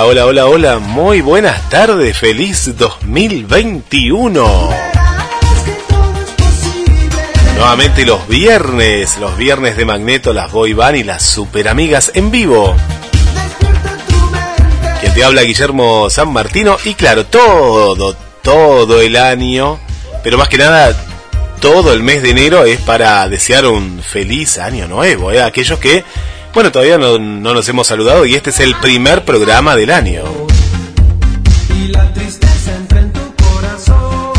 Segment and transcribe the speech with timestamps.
[0.00, 4.70] Hola, hola, hola, muy buenas tardes, feliz 2021.
[7.56, 12.30] Nuevamente los viernes, los viernes de Magneto, las Boy Band y las Super Amigas en
[12.30, 12.76] vivo.
[15.00, 19.80] Quien te habla Guillermo San Martino y claro, todo, todo el año,
[20.22, 20.96] pero más que nada
[21.60, 25.42] todo el mes de enero es para desear un feliz año nuevo, ¿eh?
[25.42, 26.04] aquellos que
[26.58, 30.24] bueno, todavía no, nos hemos saludado y este es el primer programa del año.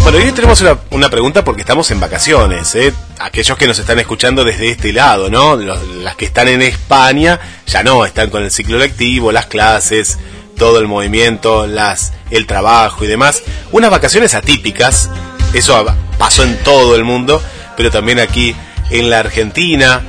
[0.03, 2.75] Bueno, hoy tenemos una, pregunta porque estamos en vacaciones.
[2.75, 2.93] ¿eh?
[3.19, 5.55] Aquellos que nos están escuchando desde este lado, ¿no?
[5.55, 10.17] las que están en España ya no, están con el ciclo lectivo, las clases,
[10.57, 13.43] todo el movimiento, las, el trabajo y demás.
[13.71, 15.09] Unas vacaciones atípicas,
[15.53, 15.85] eso
[16.17, 17.41] pasó en todo el mundo,
[17.77, 18.53] pero también aquí
[18.89, 20.01] en la Argentina,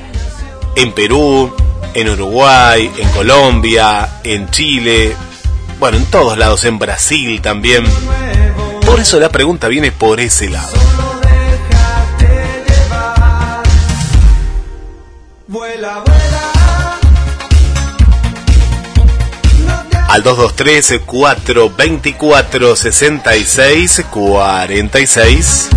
[0.75, 1.55] en Perú,
[1.93, 5.15] en Uruguay, en Colombia, en Chile,
[5.79, 7.83] bueno, en todos lados, en Brasil también.
[8.85, 10.69] Por eso la pregunta viene por ese lado.
[20.07, 25.69] Al 223 424 66 46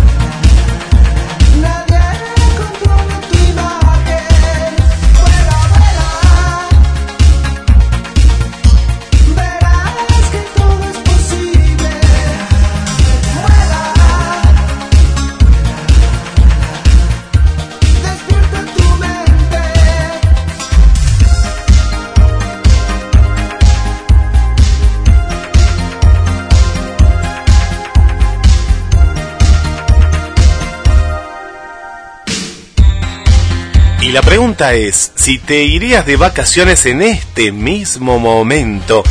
[34.15, 39.03] la pregunta es, si te irías de vacaciones en este mismo momento,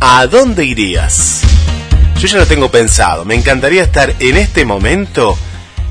[0.00, 1.40] ¿a dónde irías?
[2.18, 5.34] Yo ya lo tengo pensado, me encantaría estar en este momento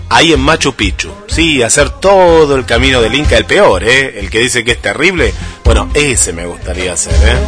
[0.07, 1.11] ahí en Machu Picchu.
[1.25, 4.19] Sí, hacer todo el camino del Inca, el peor, ¿eh?
[4.19, 5.33] El que dice que es terrible.
[5.63, 7.39] Bueno, ese me gustaría hacer, ¿eh?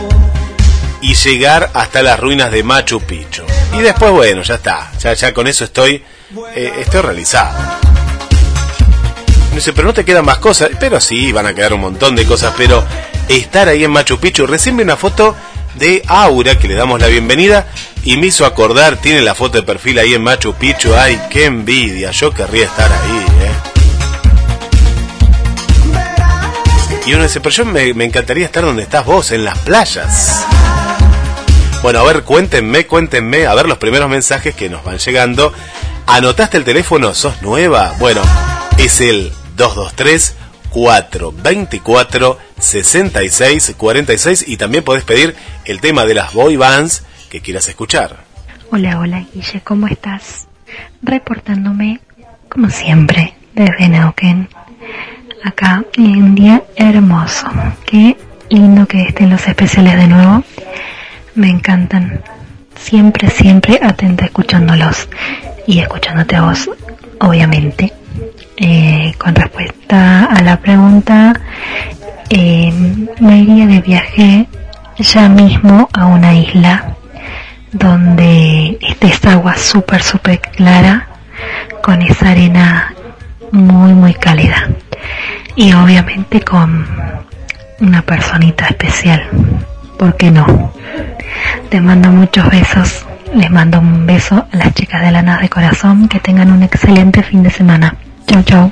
[1.03, 3.43] Y llegar hasta las ruinas de Machu Picchu.
[3.77, 4.91] Y después, bueno, ya está.
[4.97, 6.03] Ya, con eso estoy,
[6.55, 7.90] eh, estoy realizado.
[9.53, 10.69] Dice, pero no te quedan más cosas.
[10.79, 12.53] Pero sí, van a quedar un montón de cosas.
[12.57, 12.83] Pero
[13.27, 15.35] estar ahí en Machu Picchu, recién vi una foto
[15.75, 17.67] de Aura, que le damos la bienvenida,
[18.03, 20.93] y me hizo acordar, tiene la foto de perfil ahí en Machu Picchu.
[20.93, 23.51] Ay, qué envidia, yo querría estar ahí, ¿eh?
[27.05, 30.45] Y uno dice, pero yo me, me encantaría estar donde estás vos, en las playas.
[31.81, 35.51] Bueno, a ver, cuéntenme, cuéntenme, a ver los primeros mensajes que nos van llegando.
[36.05, 37.15] ¿Anotaste el teléfono?
[37.15, 37.95] ¿Sos nueva?
[37.97, 38.21] Bueno,
[38.77, 39.31] es el
[39.61, 40.35] 223
[40.71, 45.35] 424 66 46 y también podés pedir
[45.65, 48.23] el tema de las boy bands que quieras escuchar.
[48.71, 50.47] Hola, hola Guille, ¿cómo estás?
[51.03, 51.99] Reportándome,
[52.49, 54.49] como siempre, desde Neuquén.
[55.43, 57.47] Acá, en un día hermoso.
[57.85, 58.17] Qué
[58.49, 60.43] lindo que estén los especiales de nuevo.
[61.35, 62.23] Me encantan.
[62.75, 65.07] Siempre, siempre atenta escuchándolos
[65.67, 66.67] y escuchándote a vos,
[67.19, 67.93] obviamente.
[68.57, 71.39] Eh, con respuesta a la pregunta,
[72.29, 72.71] eh,
[73.19, 74.47] me iría de viaje
[74.97, 76.95] ya mismo a una isla
[77.71, 81.07] donde esté esta agua súper, súper clara,
[81.81, 82.93] con esa arena
[83.51, 84.69] muy, muy cálida.
[85.55, 86.85] Y obviamente con
[87.79, 89.27] una personita especial,
[89.97, 90.71] ¿por qué no?
[91.69, 95.49] Te mando muchos besos, les mando un beso a las chicas de la Naz de
[95.49, 97.95] Corazón, que tengan un excelente fin de semana.
[98.27, 98.71] Chao, chao.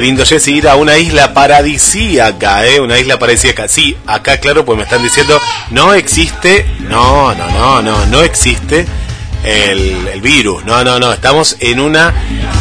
[0.00, 2.80] Jessy, ir a una isla paradisíaca, ¿eh?
[2.80, 3.68] Una isla paradisíaca.
[3.68, 5.38] Sí, acá, claro, pues me están diciendo,
[5.70, 8.86] no existe, no, no, no, no, no existe
[9.44, 10.64] el, virus.
[10.64, 12.14] No, no, no, estamos en una,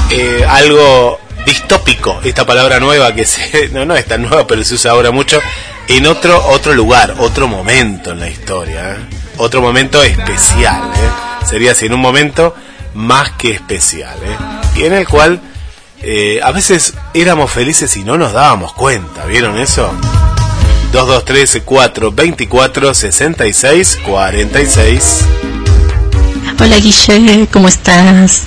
[0.09, 4.75] eh, algo distópico, esta palabra nueva que se, no, no es tan nueva, pero se
[4.75, 5.41] usa ahora mucho,
[5.87, 8.97] en otro, otro lugar, otro momento en la historia, ¿eh?
[9.37, 11.45] Otro momento especial, ¿eh?
[11.49, 12.53] Sería así, en un momento
[12.95, 14.37] más que especial, ¿eh?
[14.75, 15.41] Y en el cual
[16.01, 19.91] eh, a veces éramos felices y no nos dábamos cuenta, ¿vieron eso?
[20.91, 25.25] 223 424 66 46
[26.59, 28.41] Hola Guille, ¿cómo estás?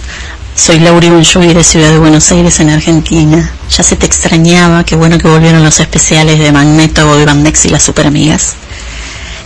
[0.54, 3.50] Soy Laura Bonjovi de Ciudad de Buenos Aires, en Argentina.
[3.70, 7.82] Ya se te extrañaba, qué bueno que volvieron los especiales de Magneto, Bandex y las
[7.82, 8.54] super amigas.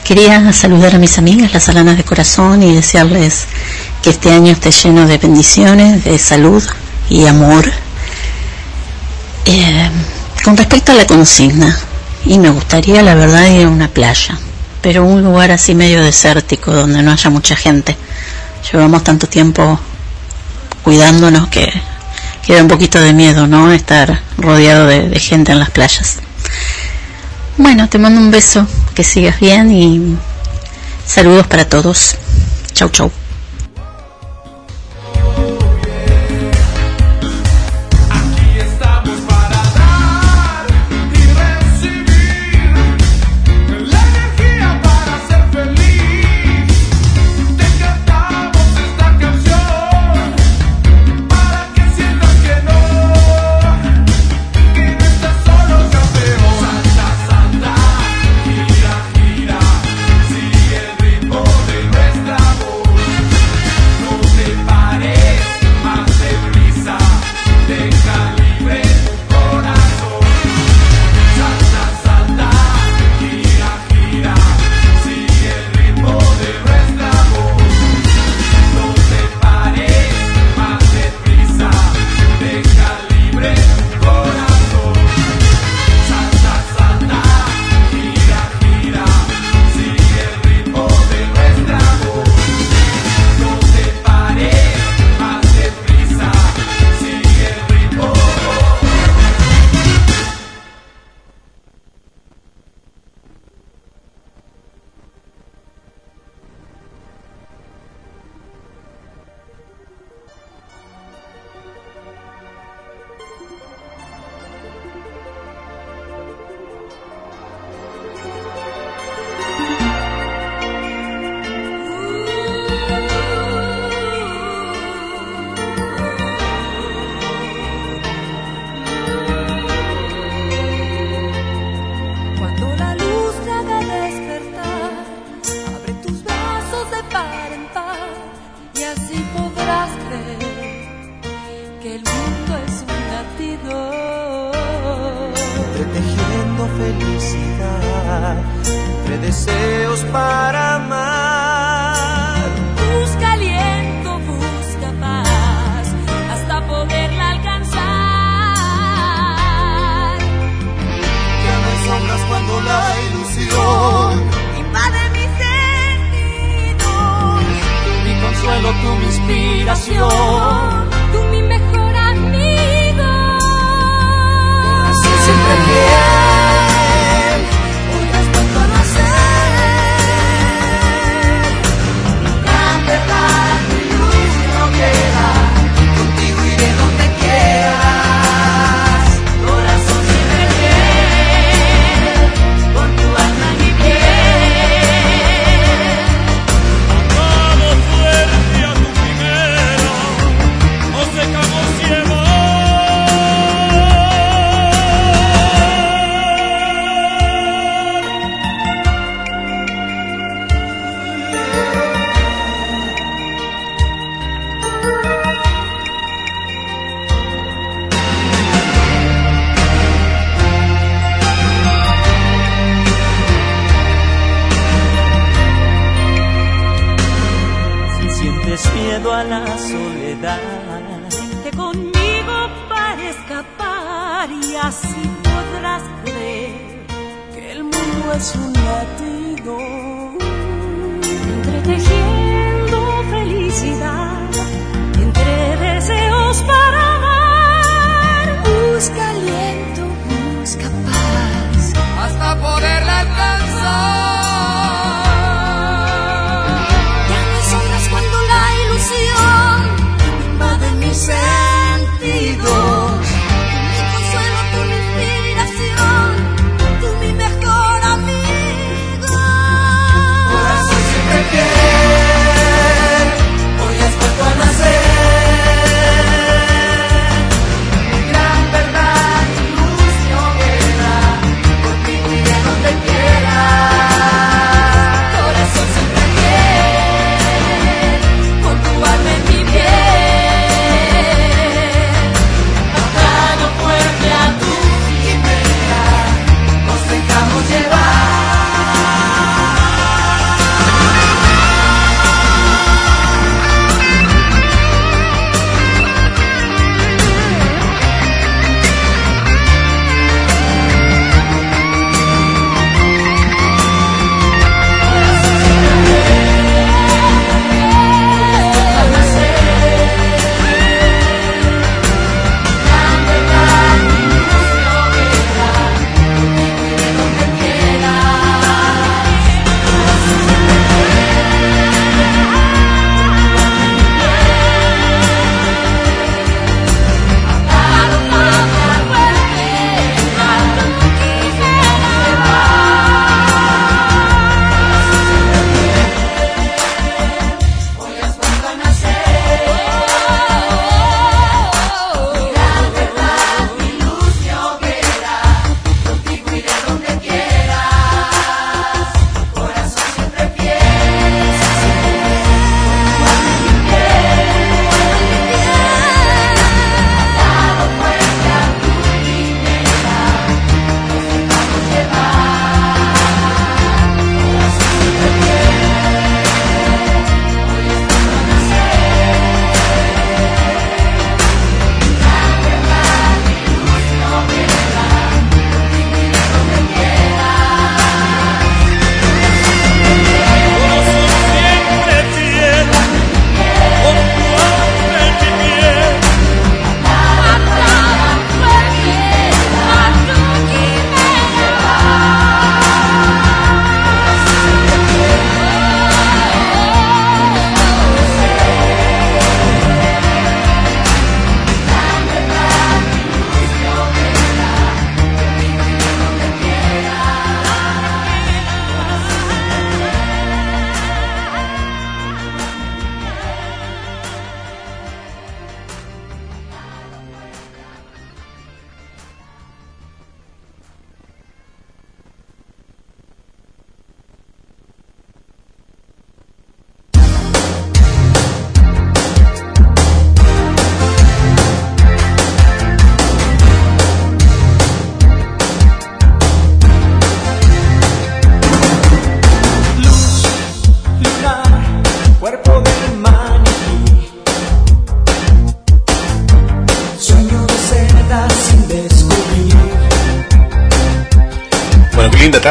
[0.05, 3.45] Quería saludar a mis amigas, las alanas de corazón, y desearles
[4.03, 6.63] que este año esté lleno de bendiciones, de salud
[7.09, 7.71] y amor.
[9.47, 9.91] Eh,
[10.45, 11.77] con respecto a la consigna,
[12.25, 14.37] y me gustaría la verdad ir a una playa,
[14.83, 17.97] pero un lugar así medio desértico donde no haya mucha gente.
[18.71, 19.79] Llevamos tanto tiempo
[20.83, 21.73] cuidándonos que,
[22.47, 23.73] queda un poquito de miedo, ¿no?
[23.73, 26.19] Estar rodeado de gente en las playas.
[27.59, 30.17] Bueno, te mando un beso, que sigas bien y
[31.07, 32.17] saludos para todos.
[32.75, 33.11] Chau, chau.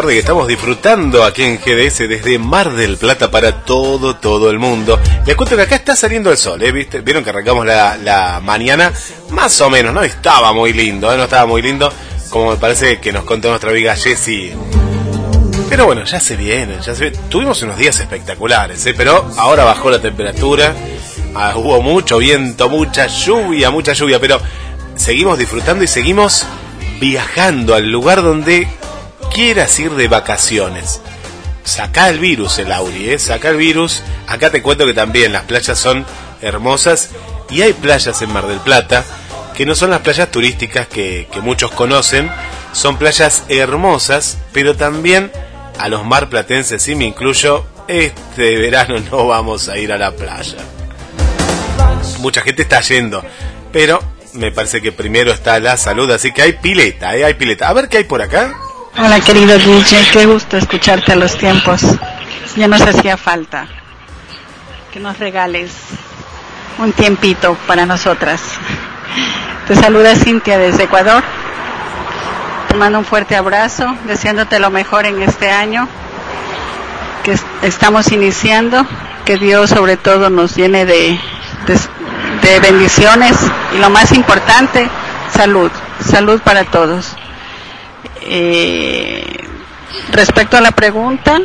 [0.02, 4.60] Tarde que estamos disfrutando aquí en GDS desde Mar del Plata para todo, todo el
[4.60, 5.00] mundo.
[5.26, 6.74] Les cuento que acá está saliendo el sol, ¿eh?
[6.74, 7.00] ¿Viste?
[7.00, 8.92] Vieron que arrancamos la, mañana,
[9.30, 11.16] más o menos, no estaba muy lindo, ¿eh?
[11.16, 11.90] no estaba muy lindo,
[12.30, 14.54] como me parece que nos contó nuestra amiga Jessie.
[15.70, 18.94] Pero bueno, ya se viene, ya se Tuvimos unos días espectaculares, ¿eh?
[18.98, 20.76] pero ahora bajó la temperatura,
[21.36, 24.42] ah, hubo mucho viento, mucha lluvia, mucha lluvia, pero
[24.98, 26.46] seguimos disfrutando y seguimos
[27.00, 28.68] viajando al lugar donde
[29.34, 31.02] quieras ir de vacaciones.
[31.64, 33.20] Saca el virus, el Auri, ¿eh?
[33.20, 34.04] saca el virus.
[34.28, 36.06] Acá te cuento que también las playas son
[36.42, 37.10] hermosas
[37.50, 39.04] y hay playas en Mar del Plata
[39.56, 42.30] que no son las playas turísticas que, que muchos conocen,
[42.74, 45.32] son playas hermosas, pero también
[45.80, 50.58] a los marplatenses, y me incluyo, este verano no vamos a ir a la playa.
[52.20, 53.24] Mucha gente está yendo,
[53.72, 54.02] pero
[54.34, 57.24] me parece que primero está la salud, así que hay pileta, ¿eh?
[57.24, 57.70] hay pileta.
[57.70, 58.60] A ver qué hay por acá.
[58.98, 61.82] Hola querido DJ, qué gusto escucharte a los tiempos.
[62.56, 63.68] Ya nos hacía falta
[64.94, 65.74] que nos regales
[66.78, 68.42] un tiempito para nosotras.
[69.68, 71.22] Te saluda Cintia desde Ecuador.
[72.70, 75.90] Te mando un fuerte abrazo, deseándote lo mejor en este año
[77.24, 78.88] que estamos iniciando.
[79.26, 81.20] Que Dios sobre todo nos llene de,
[82.42, 83.36] de bendiciones
[83.76, 84.90] y lo más importante,
[85.34, 87.18] salud, salud para todos.
[88.26, 89.24] Eh,
[90.12, 91.40] respecto a la pregunta,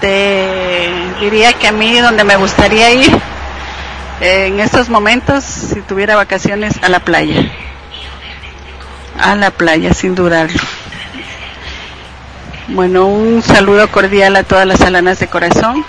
[0.00, 0.88] te
[1.20, 3.10] diría que a mí donde me gustaría ir
[4.20, 7.50] en estos momentos, si tuviera vacaciones, a la playa.
[9.18, 10.60] A la playa, sin dudarlo.
[12.68, 15.84] Bueno, un saludo cordial a todas las alanas de corazón.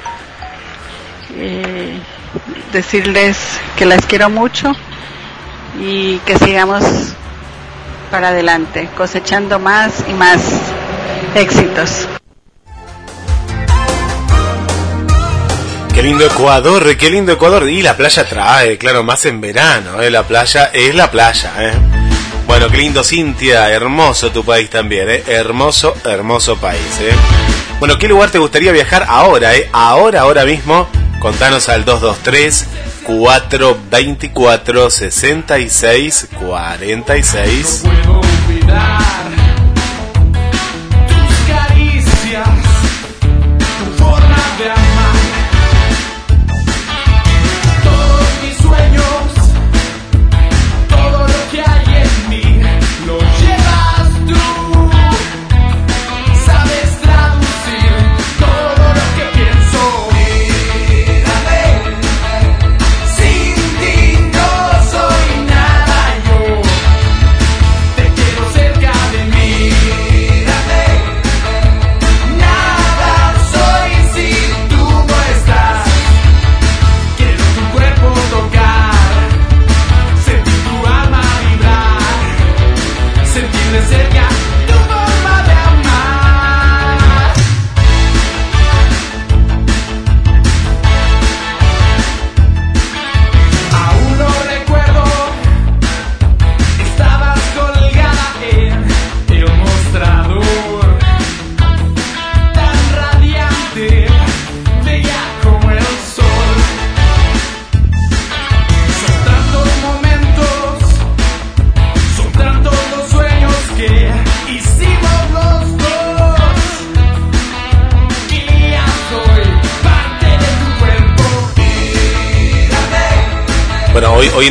[1.35, 1.99] Eh,
[2.71, 3.37] decirles
[3.77, 4.71] que las quiero mucho
[5.79, 6.83] y que sigamos
[8.13, 10.39] para adelante, cosechando más y más
[11.33, 12.07] éxitos.
[15.95, 17.67] Qué lindo Ecuador, qué lindo Ecuador.
[17.67, 20.11] Y la playa trae, claro, más en verano, ¿eh?
[20.11, 21.53] la playa es la playa.
[21.57, 21.73] ¿eh?
[22.45, 25.23] Bueno, qué lindo Cintia, hermoso tu país también, ¿eh?
[25.25, 26.99] hermoso, hermoso país.
[27.01, 27.15] ¿eh?
[27.79, 29.49] Bueno, ¿qué lugar te gustaría viajar ahora?
[29.71, 30.87] Ahora, ahora mismo
[31.23, 32.67] Contanos al 223
[33.05, 37.83] 424 66 46.
[37.85, 39.52] No puedo olvidar.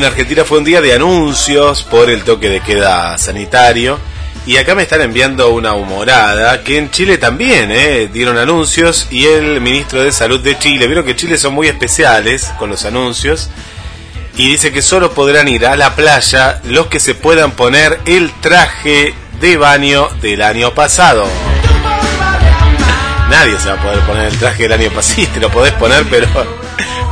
[0.03, 4.01] En Argentina fue un día de anuncios por el toque de queda sanitario.
[4.47, 9.27] Y acá me están enviando una humorada que en Chile también eh, dieron anuncios y
[9.27, 13.49] el ministro de Salud de Chile, vieron que Chile son muy especiales con los anuncios
[14.37, 18.33] y dice que solo podrán ir a la playa los que se puedan poner el
[18.41, 21.25] traje de baño del año pasado.
[23.31, 25.75] Nadie se va a poder poner el traje del año pasado, sí, te lo podés
[25.75, 26.27] poner, pero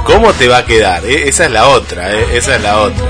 [0.05, 1.05] ¿Cómo te va a quedar?
[1.05, 3.05] Eh, esa es la otra, eh, esa es la otra.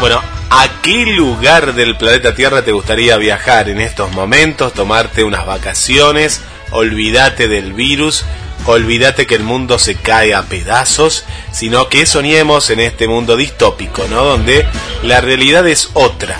[0.00, 4.72] Bueno, ¿a qué lugar del planeta Tierra te gustaría viajar en estos momentos?
[4.72, 8.24] Tomarte unas vacaciones, olvídate del virus,
[8.64, 14.06] olvídate que el mundo se cae a pedazos, sino que soñemos en este mundo distópico,
[14.08, 14.24] ¿no?
[14.24, 14.66] Donde
[15.02, 16.38] la realidad es otra.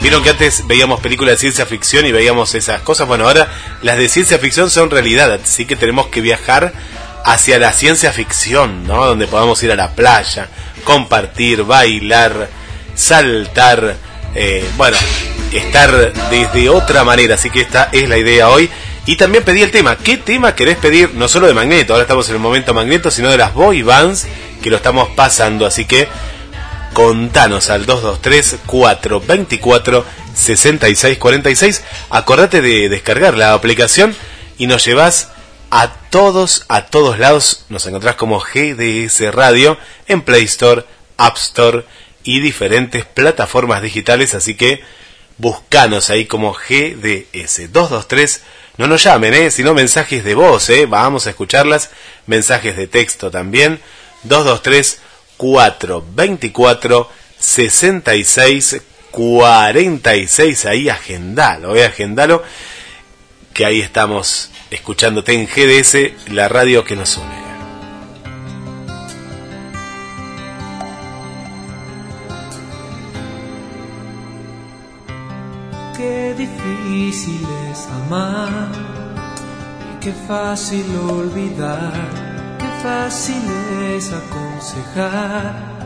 [0.00, 3.08] Vieron que antes veíamos películas de ciencia ficción y veíamos esas cosas.
[3.08, 3.48] Bueno, ahora
[3.82, 6.72] las de ciencia ficción son realidad, así que tenemos que viajar
[7.24, 9.04] hacia la ciencia ficción, ¿no?
[9.04, 10.48] Donde podamos ir a la playa,
[10.84, 12.48] compartir, bailar,
[12.94, 13.96] saltar,
[14.34, 14.96] eh, bueno,
[15.52, 17.34] estar desde otra manera.
[17.34, 18.70] Así que esta es la idea hoy.
[19.06, 19.96] Y también pedí el tema.
[19.96, 21.14] ¿Qué tema querés pedir?
[21.14, 24.26] No solo de Magneto, ahora estamos en el momento Magneto, sino de las boy bands
[24.62, 25.64] que lo estamos pasando.
[25.64, 26.08] Así que
[26.96, 31.84] contanos al 223 424 6646.
[32.08, 34.16] Acordate de descargar la aplicación
[34.56, 35.28] y nos llevas
[35.70, 37.66] a todos, a todos lados.
[37.68, 39.76] Nos encontrás como GDS Radio
[40.08, 40.86] en Play Store,
[41.18, 41.84] App Store
[42.24, 44.32] y diferentes plataformas digitales.
[44.32, 44.82] Así que
[45.36, 48.42] buscanos ahí como GDS 223.
[48.78, 49.50] No nos llamen, ¿eh?
[49.50, 50.70] sino mensajes de voz.
[50.70, 50.86] ¿eh?
[50.86, 51.90] Vamos a escucharlas.
[52.24, 53.80] Mensajes de texto también.
[54.22, 55.00] 223
[55.36, 62.42] 424 66 46 ahí agendalo, eh, agendalo
[63.54, 67.46] que ahí estamos escuchándote en GDS, la radio que nos une.
[75.96, 78.50] Qué difícil es amar
[79.94, 81.94] y qué fácil olvidar,
[82.86, 83.42] fácil
[83.96, 85.76] es aconsejar.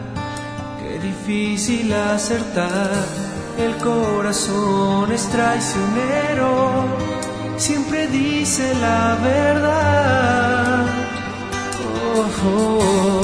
[1.02, 2.90] Difícil acertar,
[3.58, 6.84] el corazón es traicionero,
[7.56, 10.86] siempre dice la verdad.
[12.16, 13.20] Oh, oh,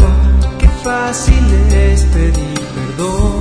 [0.58, 3.40] qué fácil es pedir perdón,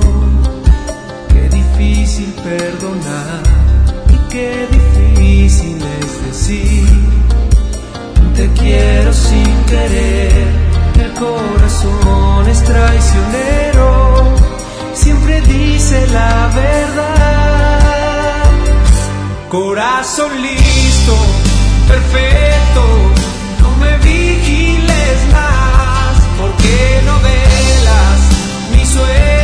[1.32, 3.42] qué difícil perdonar.
[4.14, 7.25] Y qué difícil es decir,
[8.36, 10.66] te quiero sin querer
[11.00, 14.34] el corazón es traicionero,
[14.92, 17.80] siempre dice la verdad.
[19.48, 21.16] Corazón listo,
[21.88, 22.82] perfecto,
[23.62, 28.20] no me vigiles más, porque no velas
[28.72, 29.35] mis sueños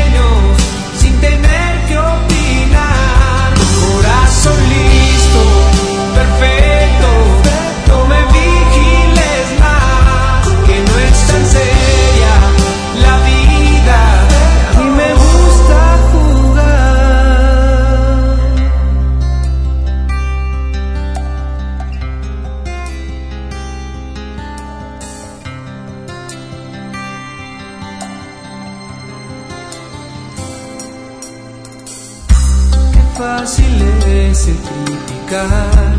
[34.35, 35.95] criticar,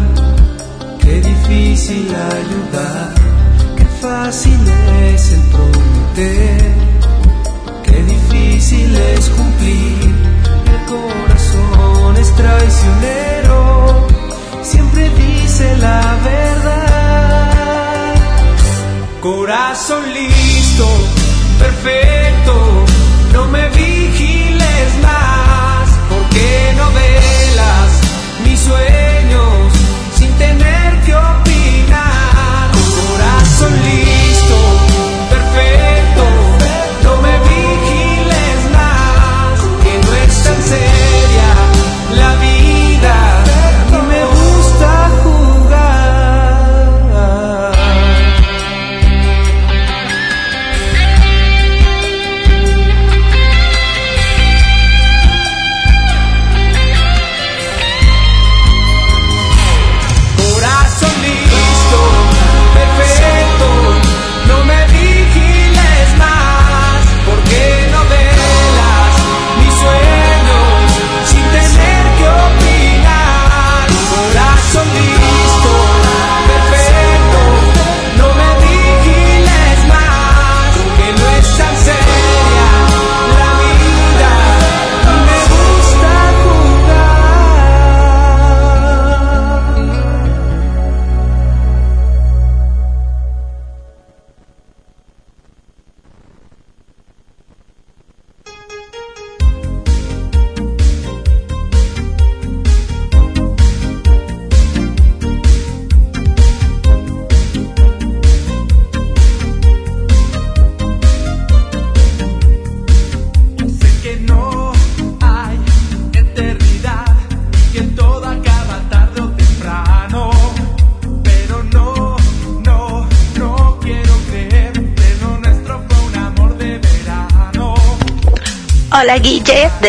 [0.99, 3.13] qué difícil ayudar,
[3.77, 4.59] qué fácil
[5.13, 6.73] es el prometer,
[7.83, 10.15] qué difícil es cumplir.
[10.65, 14.07] El corazón es traicionero,
[14.63, 18.15] siempre dice la verdad.
[19.21, 20.87] Corazón listo,
[21.59, 22.85] perfecto,
[23.31, 23.92] no me vigiles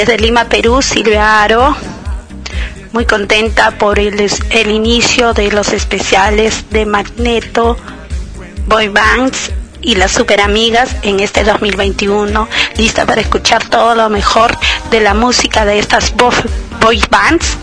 [0.04, 1.74] desde Lima, Perú, Silvia Aro.
[2.92, 7.78] Muy contenta por el, el inicio de los especiales de Magneto,
[8.66, 14.54] Boy Bands y las super amigas en este 2021, lista para escuchar todo lo mejor
[14.90, 16.12] de la música de estas
[16.80, 17.56] boy bands.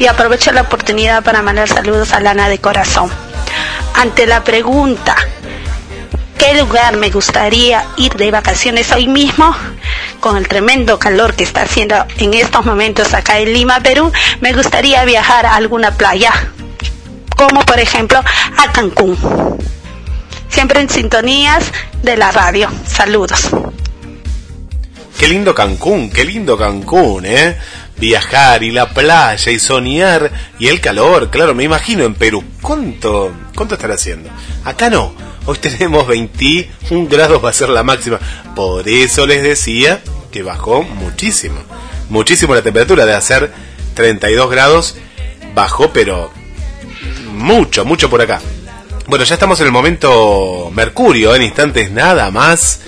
[0.00, 3.08] Y aprovecho la oportunidad para mandar saludos a Lana de corazón.
[3.94, 5.14] Ante la pregunta,
[6.38, 9.54] ¿qué lugar me gustaría ir de vacaciones hoy mismo?
[10.20, 14.52] Con el tremendo calor que está haciendo en estos momentos acá en Lima, Perú, me
[14.52, 16.32] gustaría viajar a alguna playa,
[17.36, 19.16] como por ejemplo a Cancún.
[20.48, 21.70] Siempre en sintonías
[22.02, 22.68] de la radio.
[22.86, 23.50] Saludos.
[25.18, 27.56] Qué lindo Cancún, qué lindo Cancún, ¿eh?
[27.96, 32.42] Viajar y la playa y soñar y el calor, claro, me imagino en Perú.
[32.60, 34.30] ¿Cuánto, cuánto estará haciendo?
[34.64, 35.27] Acá no.
[35.50, 38.20] Hoy tenemos 21 grados, va a ser la máxima.
[38.54, 41.56] Por eso les decía que bajó muchísimo.
[42.10, 43.50] Muchísimo la temperatura de hacer
[43.94, 44.96] 32 grados.
[45.54, 46.30] Bajó, pero
[47.32, 48.42] mucho, mucho por acá.
[49.06, 52.80] Bueno, ya estamos en el momento Mercurio, en instantes nada más.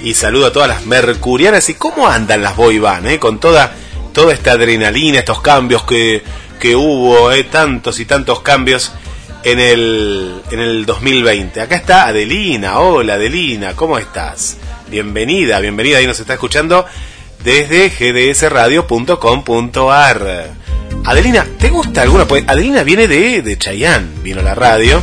[0.00, 1.68] Y saludo a todas las mercurianas.
[1.68, 3.18] ¿Y cómo andan las boy band, eh?
[3.18, 3.74] Con toda,
[4.12, 6.22] toda esta adrenalina, estos cambios que,
[6.60, 7.42] que hubo, eh?
[7.42, 8.92] Tantos y tantos cambios
[9.44, 11.60] en el, en el 2020.
[11.60, 12.80] Acá está Adelina.
[12.80, 14.56] Hola Adelina, ¿cómo estás?
[14.88, 15.98] Bienvenida, bienvenida.
[15.98, 16.84] Ahí nos está escuchando
[17.42, 20.50] desde gdsradio.com.ar.
[21.04, 22.26] Adelina, ¿te gusta alguna?
[22.26, 25.02] Pues Adelina viene de, de Chayanne, vino a la radio.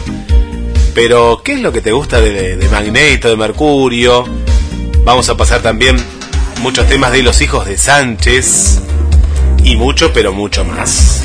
[0.93, 4.25] Pero, ¿qué es lo que te gusta de, de Magneto, de Mercurio?
[5.06, 5.97] Vamos a pasar también
[6.62, 8.82] muchos temas de los hijos de Sánchez.
[9.63, 11.23] Y mucho, pero mucho más.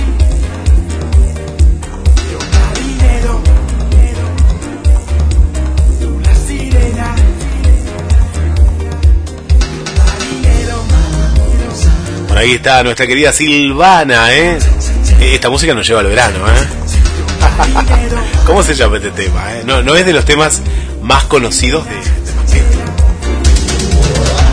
[12.36, 14.58] Por ahí está nuestra querida Silvana, ¿eh?
[15.20, 16.68] Eh, Esta música nos lleva al verano, ¿eh?
[18.46, 19.54] ¿Cómo se llama este tema?
[19.54, 19.62] eh?
[19.64, 20.60] No, no es de los temas
[21.00, 22.92] más conocidos de, de Magneto.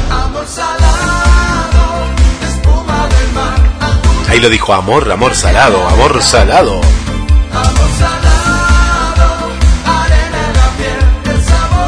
[0.09, 2.05] amor salado,
[2.47, 3.59] espuma del mar,
[4.29, 6.79] Ahí lo dijo amor, amor salado, amor salado.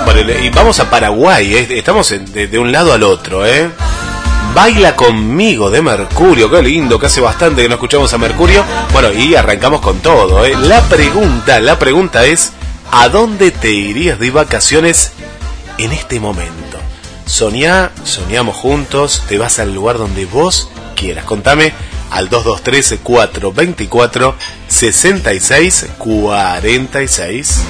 [0.03, 1.67] Bueno, y vamos a Paraguay, ¿eh?
[1.69, 3.69] estamos de un lado al otro, ¿eh?
[4.55, 8.63] Baila conmigo de Mercurio, qué lindo, que hace bastante que no escuchamos a Mercurio.
[8.93, 10.55] Bueno, y arrancamos con todo, ¿eh?
[10.57, 12.53] La pregunta, la pregunta es,
[12.89, 15.11] ¿a dónde te irías de vacaciones
[15.77, 16.79] en este momento?
[17.25, 21.25] Soñá, soñamos juntos, te vas al lugar donde vos quieras.
[21.25, 21.73] Contame
[22.09, 24.35] al 223 424
[24.69, 27.61] 66 46.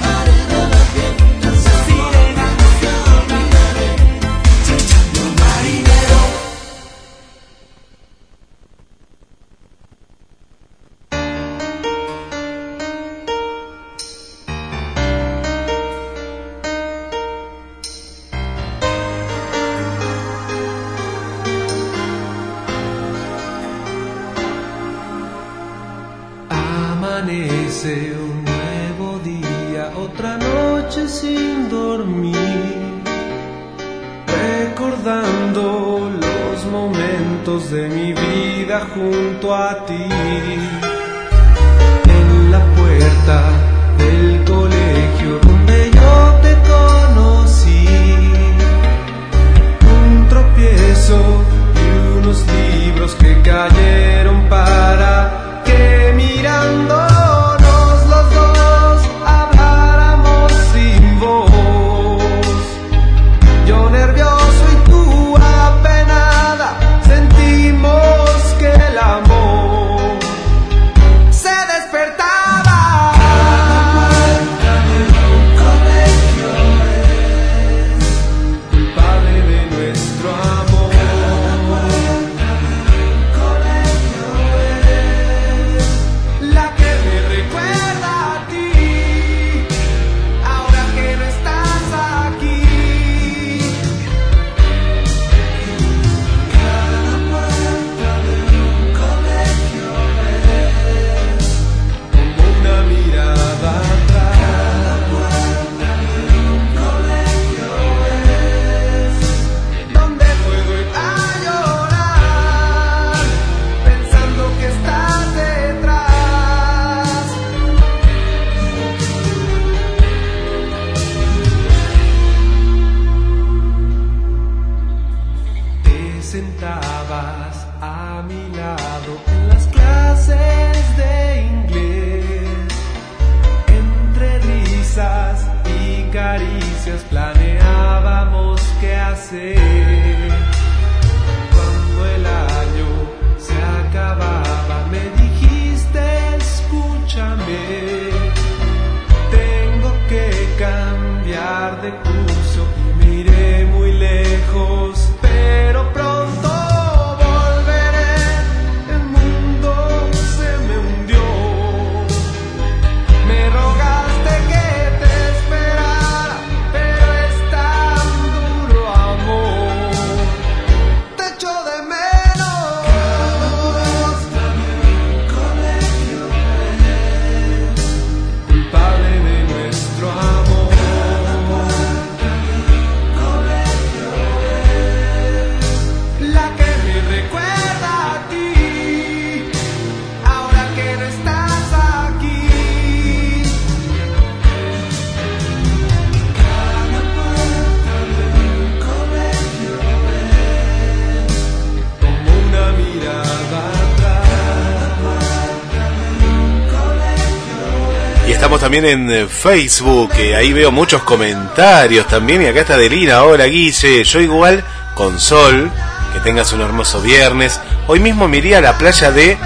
[208.75, 212.41] También en eh, Facebook, que ahí veo muchos comentarios también.
[212.41, 215.71] Y acá está Delina, hola Guille, yo igual con sol,
[216.11, 217.61] que tengas un hermoso viernes.
[217.87, 219.37] Hoy mismo me iría a la playa de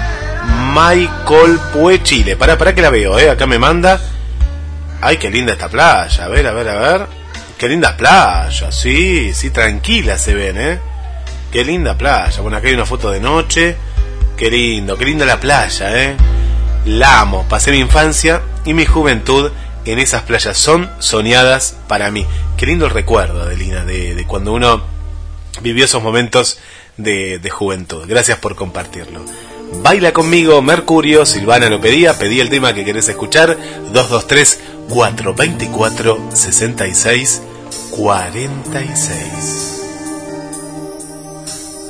[0.72, 2.34] Maicolpue, Chile.
[2.34, 3.30] Para, para que la veo, eh.
[3.30, 4.00] Acá me manda.
[5.00, 6.24] Ay, qué linda esta playa.
[6.24, 7.06] A ver, a ver, a ver.
[7.56, 10.80] Qué linda playa, sí, sí, tranquila se ven, eh.
[11.52, 12.40] Qué linda playa.
[12.40, 13.76] Bueno, acá hay una foto de noche.
[14.36, 16.16] Qué lindo, qué linda la playa, eh.
[16.86, 17.46] La amo.
[17.48, 19.50] Pasé mi infancia y mi juventud
[19.84, 20.56] en esas playas.
[20.58, 22.26] Son soñadas para mí.
[22.56, 24.82] Qué lindo recuerdo, Adelina, de, de cuando uno
[25.62, 26.58] vivió esos momentos
[26.96, 28.04] de, de juventud.
[28.06, 29.20] Gracias por compartirlo.
[29.82, 33.56] Baila conmigo, Mercurio, Silvana lo pedía, pedí el tema que querés escuchar,
[34.88, 37.40] 223-424-6646.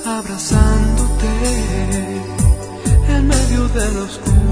[0.04, 1.26] abrazándote
[3.09, 4.49] en medio de la oscuridad,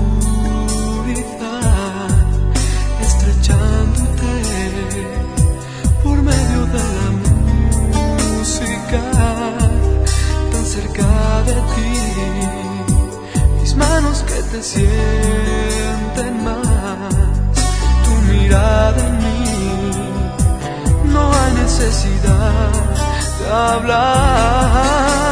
[8.97, 11.93] tan cerca de ti,
[13.61, 17.15] mis manos que te sienten más,
[18.05, 19.45] tu mirada en mí
[21.13, 22.73] no hay necesidad
[23.39, 25.28] de hablar.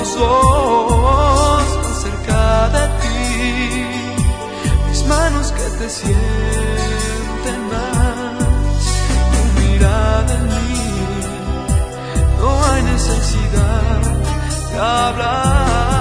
[0.00, 1.62] Los dos,
[2.02, 3.84] cerca de ti,
[4.88, 8.82] mis manos que te sienten más,
[9.32, 10.84] tu mirada en mí,
[12.40, 14.00] no hay necesidad
[14.72, 15.99] de hablar.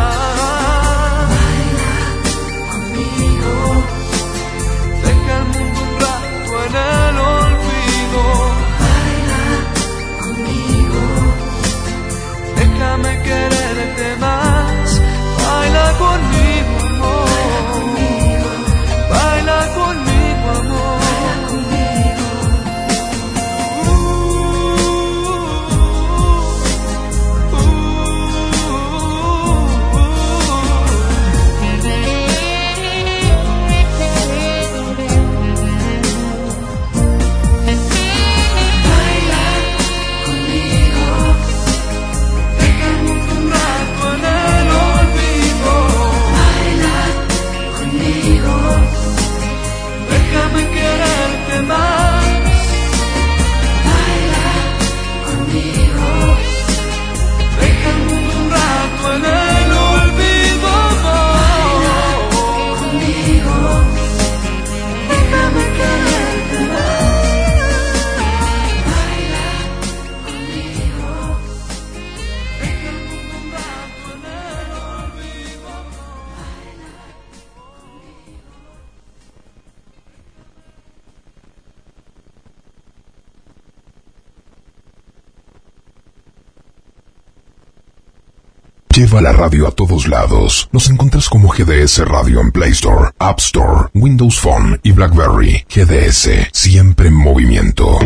[89.00, 90.68] Lleva la radio a todos lados.
[90.74, 95.66] Nos encuentras como GDS Radio en Play Store, App Store, Windows Phone y BlackBerry.
[95.74, 97.98] GDS, siempre en movimiento.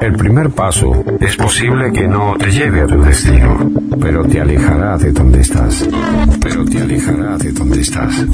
[0.00, 3.70] El primer paso es posible que no te lleve a tu destino,
[4.00, 5.84] pero te alejará de donde estás.
[6.40, 8.26] Pero te alejará de donde estás.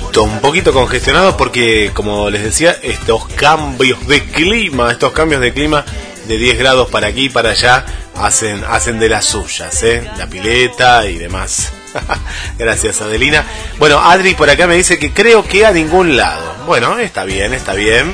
[0.00, 5.52] poquito, un poquito congestionado porque, como les decía, estos cambios de clima, estos cambios de
[5.52, 5.84] clima
[6.26, 7.84] de 10 grados para aquí y para allá
[8.16, 10.08] hacen, hacen de las suyas, ¿eh?
[10.16, 11.72] La pileta y demás.
[12.58, 13.44] Gracias, Adelina.
[13.78, 16.54] Bueno, Adri por acá me dice que creo que a ningún lado.
[16.66, 18.12] Bueno, está bien, está bien,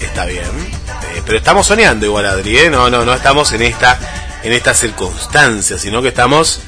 [0.00, 0.44] está bien.
[0.44, 2.70] Eh, pero estamos soñando igual, Adri, ¿eh?
[2.70, 3.98] No, no, no estamos en esta,
[4.42, 6.60] en esta circunstancia, sino que estamos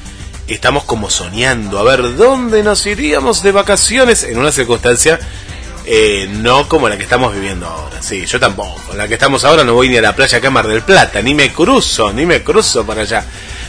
[0.47, 5.19] estamos como soñando a ver dónde nos iríamos de vacaciones en una circunstancia
[5.87, 8.01] eh, no como la que estamos viviendo ahora.
[8.01, 8.93] Sí, yo tampoco.
[8.95, 11.53] La que estamos ahora no voy ni a la playa Cámara del Plata, ni me
[11.53, 13.23] cruzo, ni me cruzo para allá.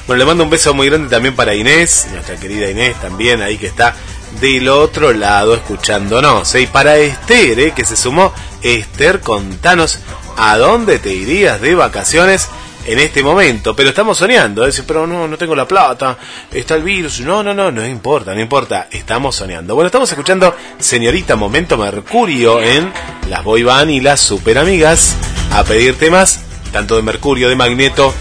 [0.06, 3.58] Bueno, le mando un beso muy grande también para Inés, nuestra querida Inés también, ahí
[3.58, 3.94] que está
[4.40, 6.54] del otro lado escuchándonos.
[6.54, 7.72] Y para Esther, ¿eh?
[7.76, 9.98] que se sumó, Esther, contanos
[10.38, 12.48] a dónde te irías de vacaciones
[12.86, 14.72] en este momento, pero estamos soñando, ¿eh?
[14.86, 16.16] pero no, no tengo la plata,
[16.52, 19.74] está el virus, no, no, no, no importa, no importa, estamos soñando.
[19.74, 22.92] Bueno, estamos escuchando Señorita Momento Mercurio en
[23.28, 25.16] las Boy Band y las Super Amigas
[25.50, 26.40] a pedir temas,
[26.72, 28.14] tanto de Mercurio, de Magneto,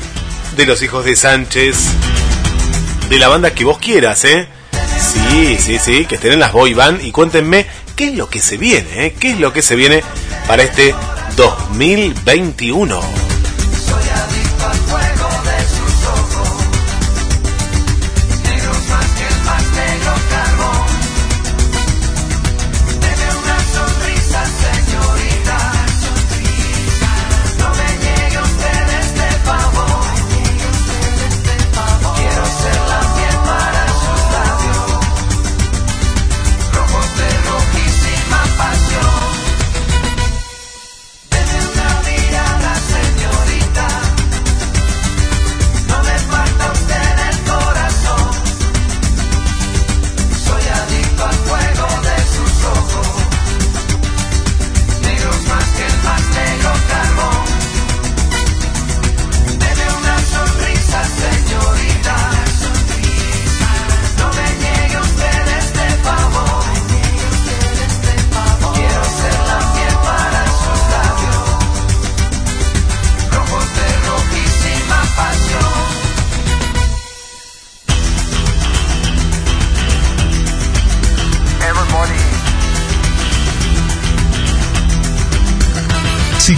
[0.57, 1.77] de los hijos de Sánchez,
[3.09, 4.47] de la banda que vos quieras, ¿eh?
[4.97, 8.39] Sí, sí, sí, que estén en las Boy Band y cuéntenme qué es lo que
[8.39, 9.15] se viene, ¿eh?
[9.19, 10.01] ¿Qué es lo que se viene
[10.47, 10.95] para este
[11.35, 13.24] 2021?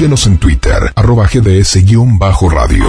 [0.08, 2.86] Síguenos en Twitter, arroba gds-radio.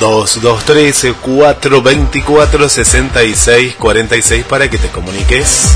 [0.00, 5.68] Dos, dos, trece, cuatro, veinticuatro, sesenta y seis, cuarenta y seis para que te comuniques.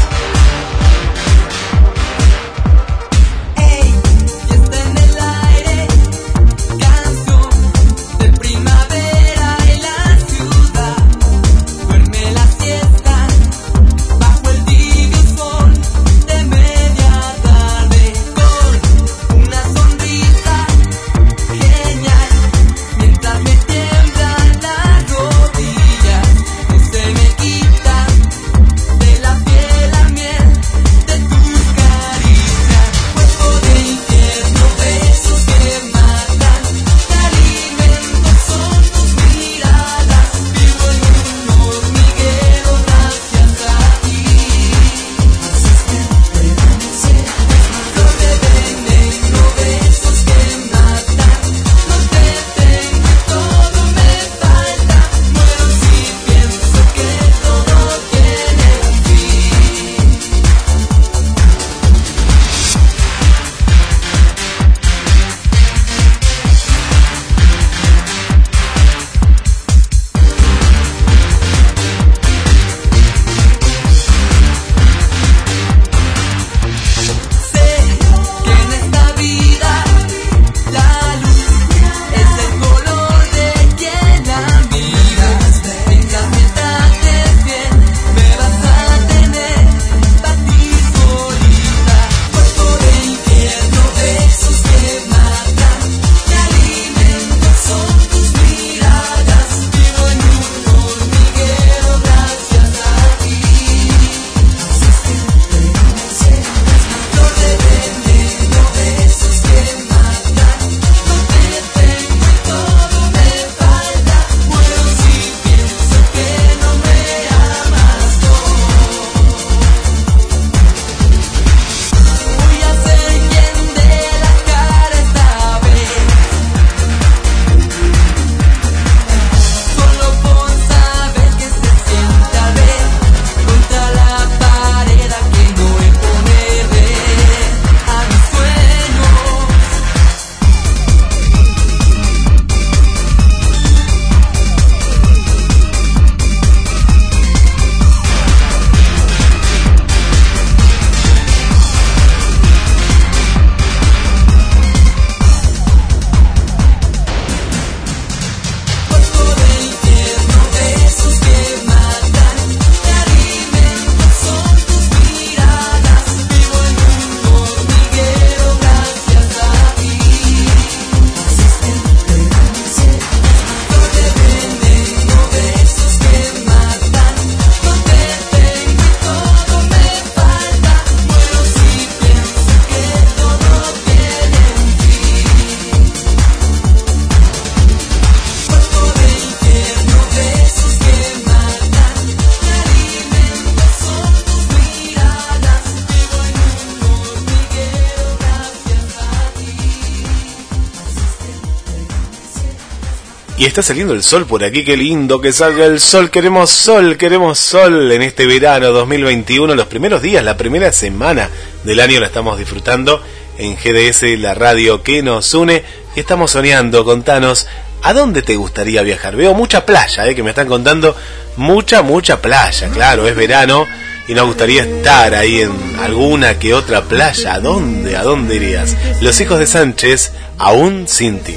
[203.49, 206.11] Está saliendo el sol por aquí, qué lindo que salga el sol.
[206.11, 209.55] Queremos sol, queremos sol en este verano 2021.
[209.55, 211.31] Los primeros días, la primera semana
[211.65, 213.03] del año la estamos disfrutando
[213.39, 215.65] en GDS, la radio que nos une.
[215.97, 217.47] Y estamos soñando, contanos,
[217.83, 219.17] ¿a dónde te gustaría viajar?
[219.17, 220.95] Veo mucha playa, eh, que me están contando.
[221.37, 223.67] Mucha, mucha playa, claro, es verano.
[224.09, 227.35] Y nos gustaría estar ahí en alguna que otra playa.
[227.35, 227.97] ¿A dónde?
[227.97, 228.77] ¿A dónde irías?
[229.01, 231.37] Los hijos de Sánchez, aún sin ti.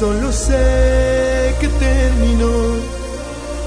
[0.00, 2.54] Solo sé que terminó.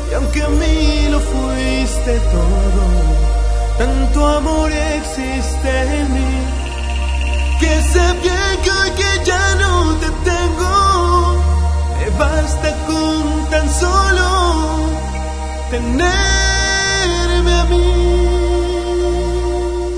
[0.09, 2.83] Y aunque a mí lo fuiste todo,
[3.77, 6.33] tanto amor existe en mí.
[7.59, 10.73] Que sé bien que hoy que ya no te tengo,
[11.99, 14.27] me basta con tan solo
[15.69, 17.93] tenerme a mí.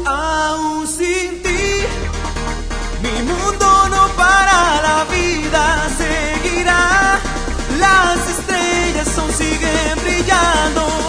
[0.06, 1.66] Aún sin ti.
[3.04, 5.66] Mi mundo no para, la vida
[10.36, 11.05] siguen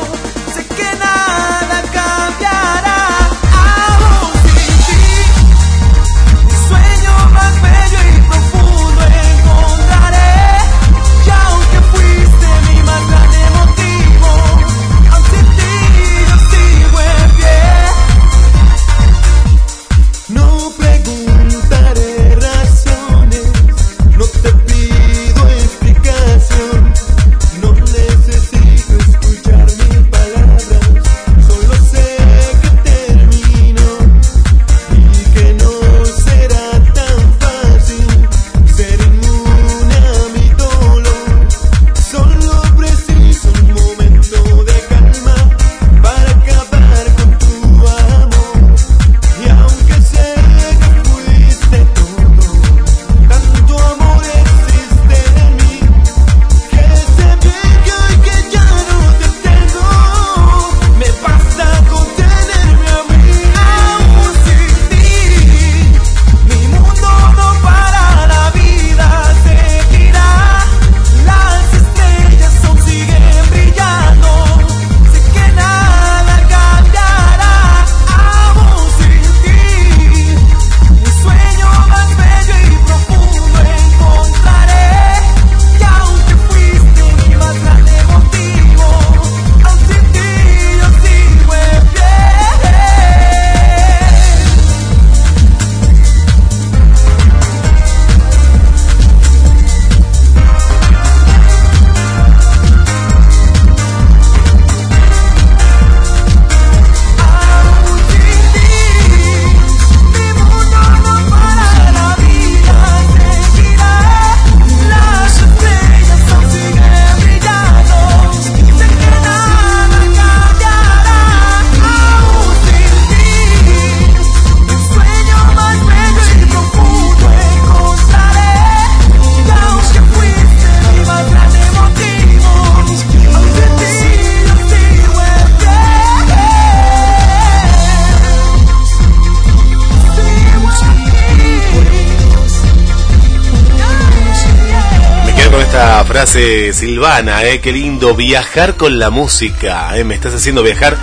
[147.06, 150.96] silvana, eh, qué lindo viajar con la música, eh, me estás haciendo viajar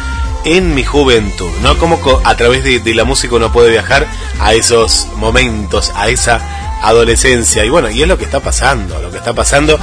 [0.43, 1.77] en mi juventud, ¿no?
[1.77, 4.05] Como co- a través de, la música uno puede viajar
[4.41, 6.41] a esos momentos, a esa
[6.81, 9.79] adolescencia, y bueno, y es lo que está pasando, lo que está pasando,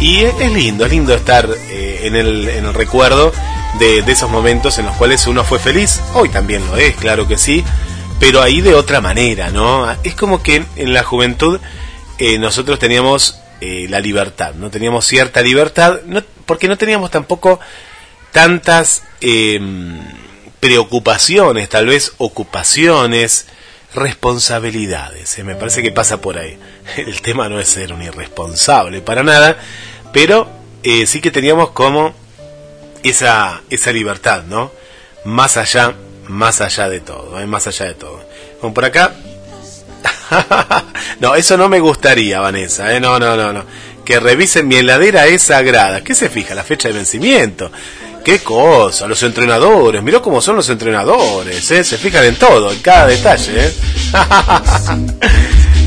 [0.00, 3.32] y es, lindo, es lindo estar eh, en, el, recuerdo
[3.78, 7.28] de, de esos momentos en los cuales uno fue feliz, hoy también lo es, claro
[7.28, 7.62] que sí,
[8.18, 9.88] pero ahí de otra manera, ¿no?
[10.02, 11.60] Es como que en la juventud
[12.18, 17.60] eh, nosotros teníamos eh, la libertad, no teníamos cierta libertad, no- porque no teníamos tampoco
[18.32, 19.60] tantas eh,
[20.60, 23.46] preocupaciones, tal vez ocupaciones,
[23.94, 25.38] responsabilidades.
[25.38, 26.58] eh, Me parece que pasa por ahí.
[26.96, 29.56] El tema no es ser un irresponsable para nada,
[30.12, 30.48] pero
[30.82, 32.14] eh, sí que teníamos como
[33.02, 34.70] esa, esa libertad, ¿no?
[35.24, 35.94] Más allá,
[36.28, 38.24] más allá de todo, más allá de todo.
[38.60, 39.14] Como por acá.
[41.20, 43.00] no, eso no me gustaría, Vanessa, ¿eh?
[43.00, 43.64] No, no, no, no.
[44.04, 46.02] Que revisen mi heladera es sagrada.
[46.02, 46.54] ¿Qué se fija?
[46.54, 47.70] La fecha de vencimiento.
[48.24, 50.02] Qué cosa, los entrenadores.
[50.02, 51.84] Mirá cómo son los entrenadores, ¿eh?
[51.84, 53.72] Se fijan en todo, en cada detalle, ¿eh?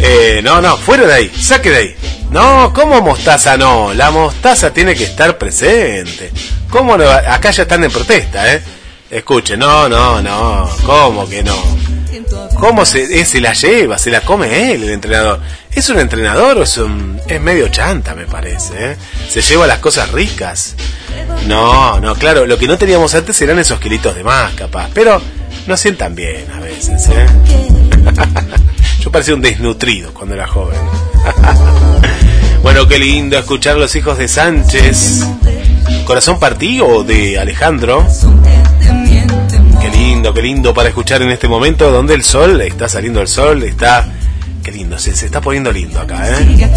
[0.06, 1.96] Eh, no, no, fuera de ahí, saque de ahí.
[2.30, 3.94] No, ¿cómo mostaza no?
[3.94, 6.30] La mostaza tiene que estar presente.
[6.70, 6.96] ¿Cómo?
[6.96, 8.62] Acá ya están en protesta, ¿eh?
[9.10, 11.56] Escuche, no, no, no, ¿cómo que no?
[12.60, 13.98] ¿Cómo se, eh, se la lleva?
[13.98, 15.40] ¿Se la come él, el entrenador?
[15.72, 17.20] ¿Es un entrenador o es un...
[17.28, 18.98] es medio chanta, me parece, ¿eh?
[19.30, 20.76] Se lleva las cosas ricas.
[21.48, 24.90] No, no, claro, lo que no teníamos antes eran esos kilitos de más, capaz.
[24.94, 25.22] Pero
[25.68, 27.26] no sientan bien a veces, ¿eh?
[29.00, 30.80] Yo parecía un desnutrido cuando era joven.
[32.62, 35.26] bueno, qué lindo escuchar los hijos de Sánchez.
[36.06, 38.08] Corazón partido de Alejandro.
[40.24, 43.62] Lindo, qué lindo para escuchar en este momento donde el sol, está saliendo el sol,
[43.64, 44.08] está...
[44.64, 46.70] Qué lindo, se, se está poniendo lindo acá, ¿eh?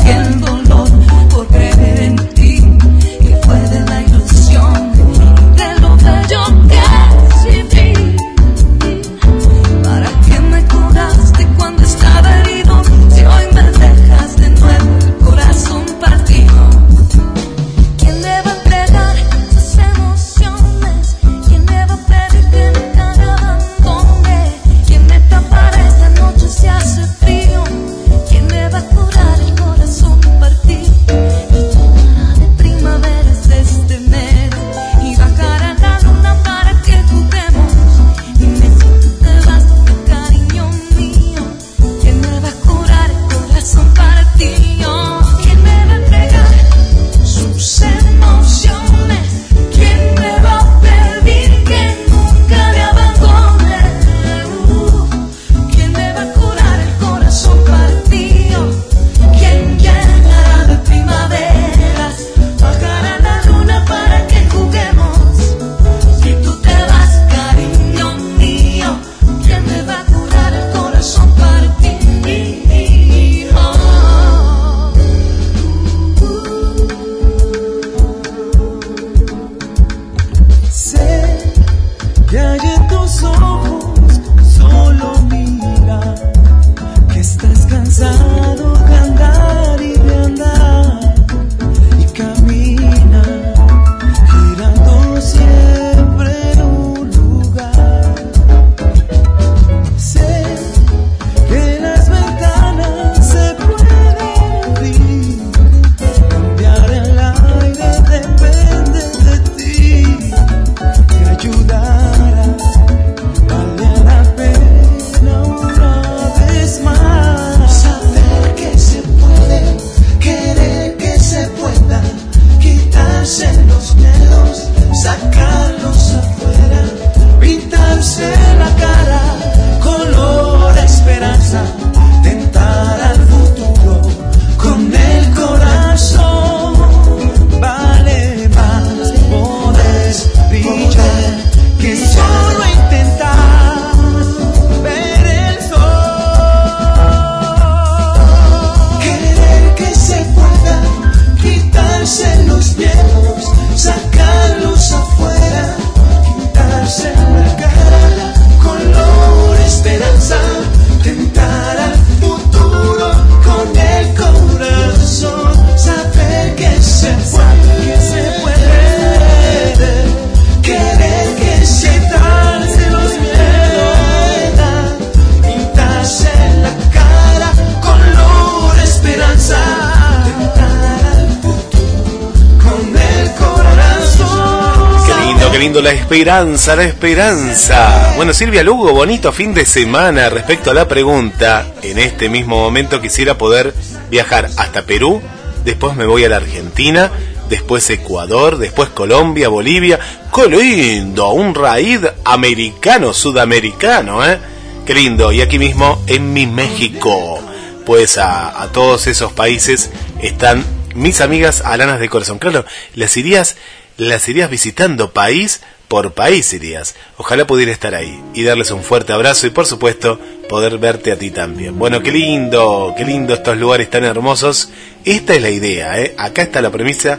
[186.26, 188.12] Esperanza, la esperanza.
[188.16, 190.28] Bueno, Silvia Lugo, bonito fin de semana.
[190.28, 193.72] Respecto a la pregunta, en este mismo momento quisiera poder
[194.10, 195.22] viajar hasta Perú,
[195.64, 197.12] después me voy a la Argentina,
[197.48, 200.00] después Ecuador, después Colombia, Bolivia.
[200.34, 201.28] ¡Qué lindo!
[201.28, 204.40] Un raíz americano, sudamericano, ¿eh?
[204.84, 205.30] ¡Qué lindo!
[205.30, 207.38] Y aquí mismo en mi México.
[207.84, 212.40] Pues a, a todos esos países están mis amigas alanas de corazón.
[212.40, 212.64] Claro,
[212.96, 213.54] las irías,
[213.96, 216.94] las irías visitando país por país irías.
[217.16, 220.18] Ojalá pudiera estar ahí y darles un fuerte abrazo y por supuesto
[220.48, 221.78] poder verte a ti también.
[221.78, 224.70] Bueno, qué lindo, qué lindo estos lugares tan hermosos.
[225.04, 226.14] Esta es la idea, ¿eh?
[226.18, 227.18] Acá está la premisa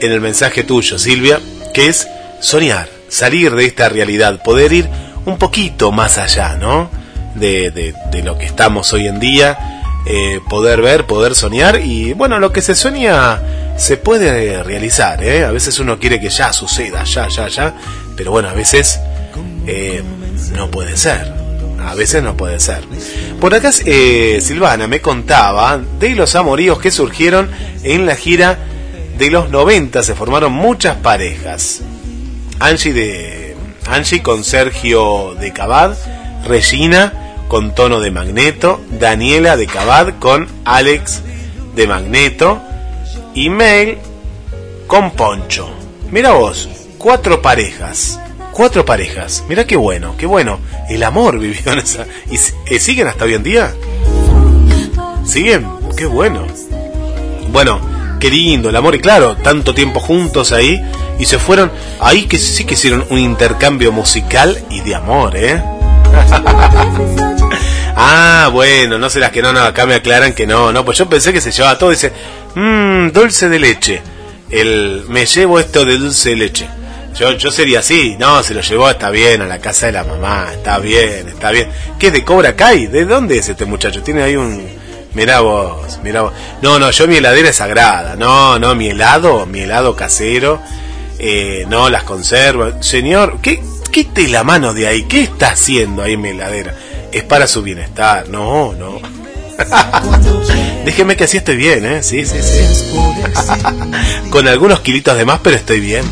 [0.00, 1.40] en el mensaje tuyo, Silvia,
[1.72, 2.06] que es
[2.40, 4.88] soñar, salir de esta realidad, poder ir
[5.24, 6.90] un poquito más allá, ¿no?
[7.34, 12.12] De, de, de lo que estamos hoy en día, eh, poder ver, poder soñar y
[12.12, 13.40] bueno, lo que se sueña
[13.76, 15.44] se puede realizar, ¿eh?
[15.44, 17.74] A veces uno quiere que ya suceda, ya, ya, ya,
[18.16, 19.00] pero bueno, a veces
[19.66, 20.02] eh,
[20.54, 21.32] no puede ser,
[21.80, 22.84] a veces no puede ser.
[23.40, 27.50] Por acá eh, Silvana me contaba de los amoríos que surgieron
[27.82, 28.58] en la gira
[29.18, 31.80] de los 90, se formaron muchas parejas.
[32.60, 33.56] Angie de
[33.86, 35.96] Angie con Sergio de Cabad,
[36.46, 37.12] Regina
[37.48, 41.22] con tono de magneto, Daniela de Cabad con Alex
[41.74, 42.62] de magneto,
[43.34, 43.98] email
[44.86, 45.68] con Poncho.
[46.10, 46.68] Mira vos,
[46.98, 48.18] cuatro parejas.
[48.52, 49.44] Cuatro parejas.
[49.48, 50.60] Mira qué bueno, qué bueno.
[50.88, 52.06] El amor vivió en esa.
[52.30, 52.36] ¿Y
[52.72, 53.74] eh, siguen hasta hoy en día?
[55.24, 55.66] ¿Siguen?
[55.96, 56.46] Qué bueno.
[57.50, 57.80] Bueno,
[58.20, 58.94] qué lindo el amor.
[58.94, 60.80] Y claro, tanto tiempo juntos ahí.
[61.18, 61.72] Y se fueron.
[62.00, 65.60] Ahí que sí que hicieron un intercambio musical y de amor, ¿eh?
[67.96, 71.08] ah, bueno, no las que no, no, acá me aclaran que no, no, pues yo
[71.08, 72.12] pensé que se llevaba todo, dice,
[72.54, 74.02] mmm, dulce de leche.
[74.50, 76.68] El, me llevo esto de dulce de leche.
[77.14, 80.04] Yo, yo sería así, no, se lo llevó, está bien, a la casa de la
[80.04, 81.68] mamá, está bien, está bien.
[81.98, 82.86] ¿Qué es de Cobra Kai?
[82.86, 84.02] ¿De dónde es este muchacho?
[84.02, 84.66] Tiene ahí un...
[85.14, 86.32] Mirá vos, mirá vos.
[86.60, 88.16] No, no, yo mi heladera es sagrada.
[88.16, 90.60] No, no, mi helado, mi helado casero.
[91.20, 92.84] Eh, no, las conservas.
[92.84, 95.04] Señor, ¿qué, quite la mano de ahí.
[95.04, 96.74] ¿Qué está haciendo ahí mi heladera?
[97.14, 98.28] Es para su bienestar.
[98.28, 98.98] No, no.
[100.84, 102.02] Déjeme que así estoy bien, ¿eh?
[102.02, 102.98] Sí, sí, sí.
[104.30, 106.04] Con algunos kilitos de más, pero estoy bien.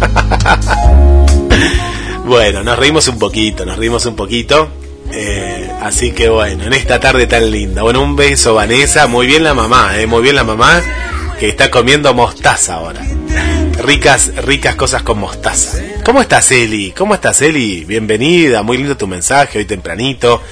[2.24, 4.68] bueno, nos reímos un poquito, nos reímos un poquito.
[5.12, 7.82] Eh, así que bueno, en esta tarde tan linda.
[7.82, 9.08] Bueno, un beso, Vanessa.
[9.08, 10.06] Muy bien la mamá, ¿eh?
[10.06, 10.80] Muy bien la mamá
[11.40, 13.02] que está comiendo mostaza ahora.
[13.88, 15.78] Ricas, ricas cosas con mostaza.
[16.04, 16.90] ¿Cómo estás, Eli?
[16.90, 17.86] ¿Cómo estás, Eli?
[17.86, 20.42] Bienvenida, muy lindo tu mensaje hoy tempranito.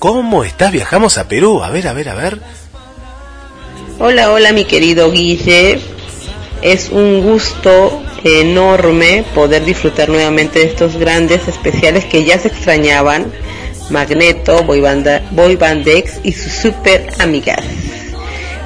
[0.00, 0.72] ¿Cómo estás?
[0.72, 1.62] Viajamos a Perú.
[1.62, 2.40] A ver, a ver, a ver.
[4.00, 5.78] Hola, hola mi querido Guille.
[6.62, 13.32] Es un gusto enorme poder disfrutar nuevamente de estos grandes especiales que ya se extrañaban.
[13.88, 17.62] Magneto, Boy, Banda, Boy Bandex y sus super amigas.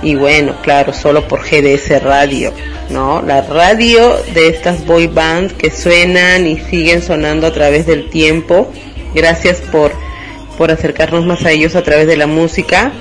[0.03, 2.55] Y bueno, claro, solo por GDS Radio,
[2.91, 3.23] ¿no?
[3.23, 8.71] La radio de estas boy bands que suenan y siguen sonando a través del tiempo.
[9.15, 9.93] Gracias por,
[10.59, 12.93] por acercarnos más a ellos a través de la música.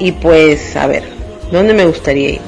[0.00, 1.04] Y pues, a ver,
[1.50, 2.40] ¿dónde me gustaría ir?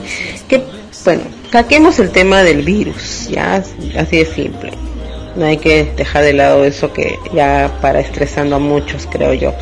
[0.49, 0.63] Que,
[1.05, 1.23] bueno,
[1.53, 3.63] saquemos el tema del virus, ya,
[3.97, 4.73] así de simple.
[5.37, 9.53] No hay que dejar de lado eso que ya para estresando a muchos, creo yo.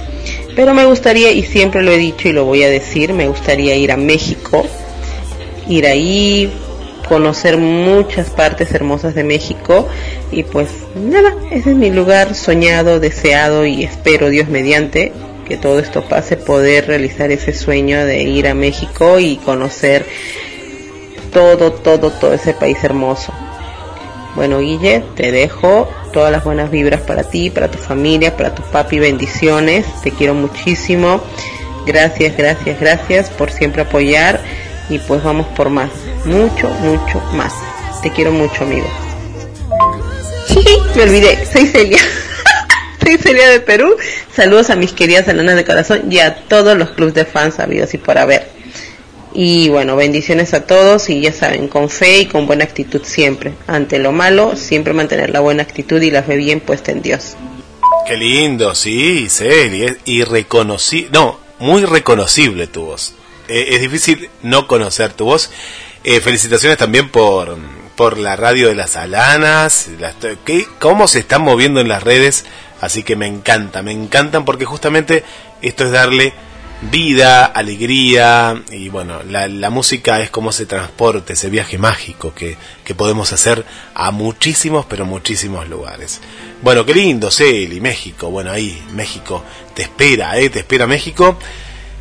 [0.54, 3.74] Pero me gustaría, y siempre lo he dicho y lo voy a decir, me gustaría
[3.74, 4.64] ir a México,
[5.68, 6.50] ir ahí,
[7.08, 9.88] conocer muchas partes hermosas de México
[10.30, 15.12] y pues nada, ese es mi lugar soñado, deseado y espero Dios mediante
[15.44, 20.06] que todo esto pase, poder realizar ese sueño de ir a México y conocer
[21.32, 23.32] todo, todo, todo ese país hermoso.
[24.34, 28.62] Bueno, Guille, te dejo todas las buenas vibras para ti, para tu familia, para tu
[28.62, 29.86] papi, bendiciones.
[30.02, 31.20] Te quiero muchísimo.
[31.86, 34.40] Gracias, gracias, gracias por siempre apoyar
[34.88, 35.90] y pues vamos por más,
[36.24, 37.52] mucho, mucho más.
[38.02, 38.86] Te quiero mucho, amigo.
[40.96, 41.98] Me olvidé, soy Celia.
[43.04, 43.96] soy Celia de Perú.
[44.34, 47.94] Saludos a mis queridas enanas de corazón y a todos los clubes de fans habidos
[47.94, 48.52] y por haber.
[49.36, 53.52] Y bueno, bendiciones a todos y ya saben, con fe y con buena actitud siempre.
[53.66, 57.34] Ante lo malo, siempre mantener la buena actitud y la fe bien puesta en Dios.
[58.06, 59.84] Qué lindo, sí, Celi.
[59.84, 63.14] es- Y reconocí, no, muy reconocible tu voz.
[63.48, 65.50] Eh, es difícil no conocer tu voz.
[66.04, 67.56] Eh, felicitaciones también por,
[67.96, 69.88] por la radio de las Alanas.
[69.98, 70.14] Las,
[70.44, 72.44] ¿qué- ¿Cómo se están moviendo en las redes?
[72.80, 75.24] Así que me encanta, me encantan porque justamente
[75.62, 76.34] esto es darle
[76.90, 82.58] vida, alegría y bueno, la, la música es como ese transporte, ese viaje mágico que,
[82.84, 83.64] que podemos hacer
[83.94, 86.20] a muchísimos, pero muchísimos lugares.
[86.60, 89.42] Bueno, qué lindo, Celi, México, bueno, ahí, México,
[89.74, 90.50] te espera, ¿eh?
[90.50, 91.38] te espera México.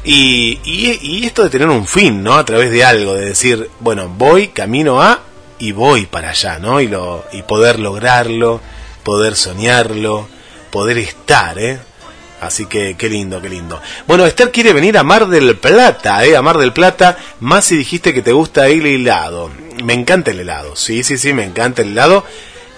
[0.06, 2.36] Y, y, y esto de tener un fin, ¿no?
[2.36, 5.22] A través de algo, de decir, bueno, voy, camino a
[5.60, 6.82] y voy para allá, ¿no?
[6.82, 8.60] Y, lo, y poder lograrlo,
[9.04, 10.28] poder soñarlo,
[10.72, 11.80] poder estar, ¿eh?
[12.42, 13.82] Así que qué lindo, qué lindo.
[14.06, 16.36] Bueno, Esther quiere venir a Mar del Plata, ¿eh?
[16.36, 19.50] A Mar del Plata, más si dijiste que te gusta el helado.
[19.82, 22.26] Me encanta el helado, sí, sí, sí, me encanta el helado.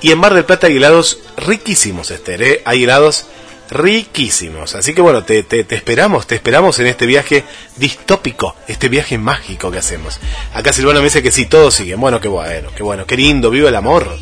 [0.01, 2.61] Y en Mar del Plata hay helados riquísimos, Esther, ¿eh?
[2.65, 3.25] Hay helados
[3.69, 4.75] riquísimos.
[4.75, 7.43] Así que bueno, te, te, esperamos, te esperamos en este viaje
[7.75, 10.19] distópico, este viaje mágico que hacemos.
[10.53, 11.99] Acá Silvana me dice que sí, todos siguen.
[11.99, 14.17] Bueno, qué bueno, qué bueno, qué lindo, viva el amor.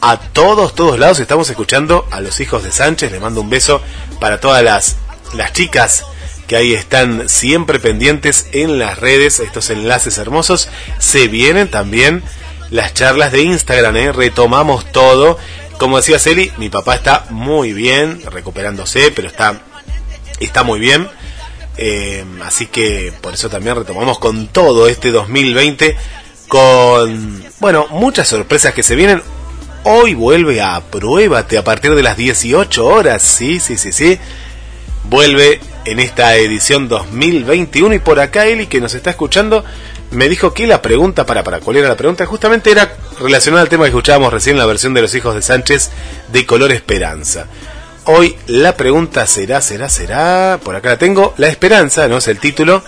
[0.00, 1.20] a todos, todos lados.
[1.20, 3.12] Estamos escuchando a los hijos de Sánchez.
[3.12, 3.82] Les mando un beso
[4.20, 4.96] para todas las,
[5.34, 6.04] las chicas
[6.46, 10.68] que ahí están siempre pendientes en las redes, estos enlaces hermosos.
[10.98, 12.22] Se vienen también
[12.70, 14.12] las charlas de Instagram, ¿eh?
[14.12, 15.38] retomamos todo.
[15.78, 19.62] Como decía Celi, mi papá está muy bien, recuperándose, pero está
[20.40, 21.08] está muy bien.
[21.76, 25.96] Eh, así que por eso también retomamos con todo este 2020,
[26.48, 29.22] con, bueno, muchas sorpresas que se vienen.
[29.82, 34.18] Hoy vuelve a Pruébate a partir de las 18 horas, sí, sí, sí, sí.
[35.04, 39.64] Vuelve en esta edición 2021 y por acá Eli que nos está escuchando
[40.10, 42.26] me dijo que la pregunta, para, para, ¿cuál era la pregunta?
[42.26, 45.90] Justamente era relacionada al tema que escuchábamos recién la versión de los hijos de Sánchez
[46.32, 47.46] de Color Esperanza.
[48.04, 52.18] Hoy la pregunta será, será, será, por acá la tengo, la esperanza, ¿no?
[52.18, 52.82] Es el título,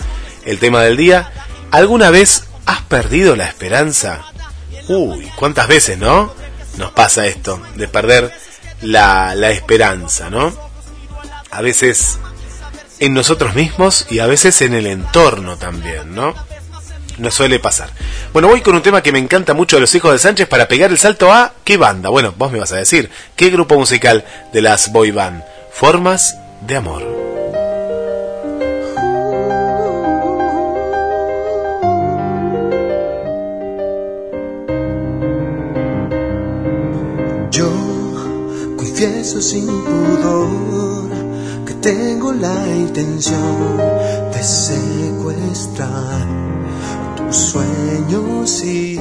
[0.44, 1.30] el tema del día.
[1.70, 4.24] ¿Alguna vez has perdido la esperanza?
[4.88, 6.41] Uy, ¿cuántas veces, no?
[6.76, 8.32] Nos pasa esto, de perder
[8.82, 10.52] la, esperanza, ¿no?
[11.50, 12.18] A veces
[12.98, 16.34] en nosotros mismos y a veces en el entorno también, ¿no?
[17.18, 17.90] Nos suele pasar.
[18.32, 20.66] Bueno, voy con un tema que me encanta mucho de los hijos de Sánchez para
[20.66, 22.08] pegar el salto a ¿qué banda?
[22.08, 25.42] Bueno, vos me vas a decir, ¿qué grupo musical de las boy band?
[25.72, 27.41] Formas de amor.
[39.02, 41.08] Confieso sin pudor
[41.66, 43.76] que tengo la intención
[44.32, 46.24] de secuestrar
[47.16, 48.96] tus sueños y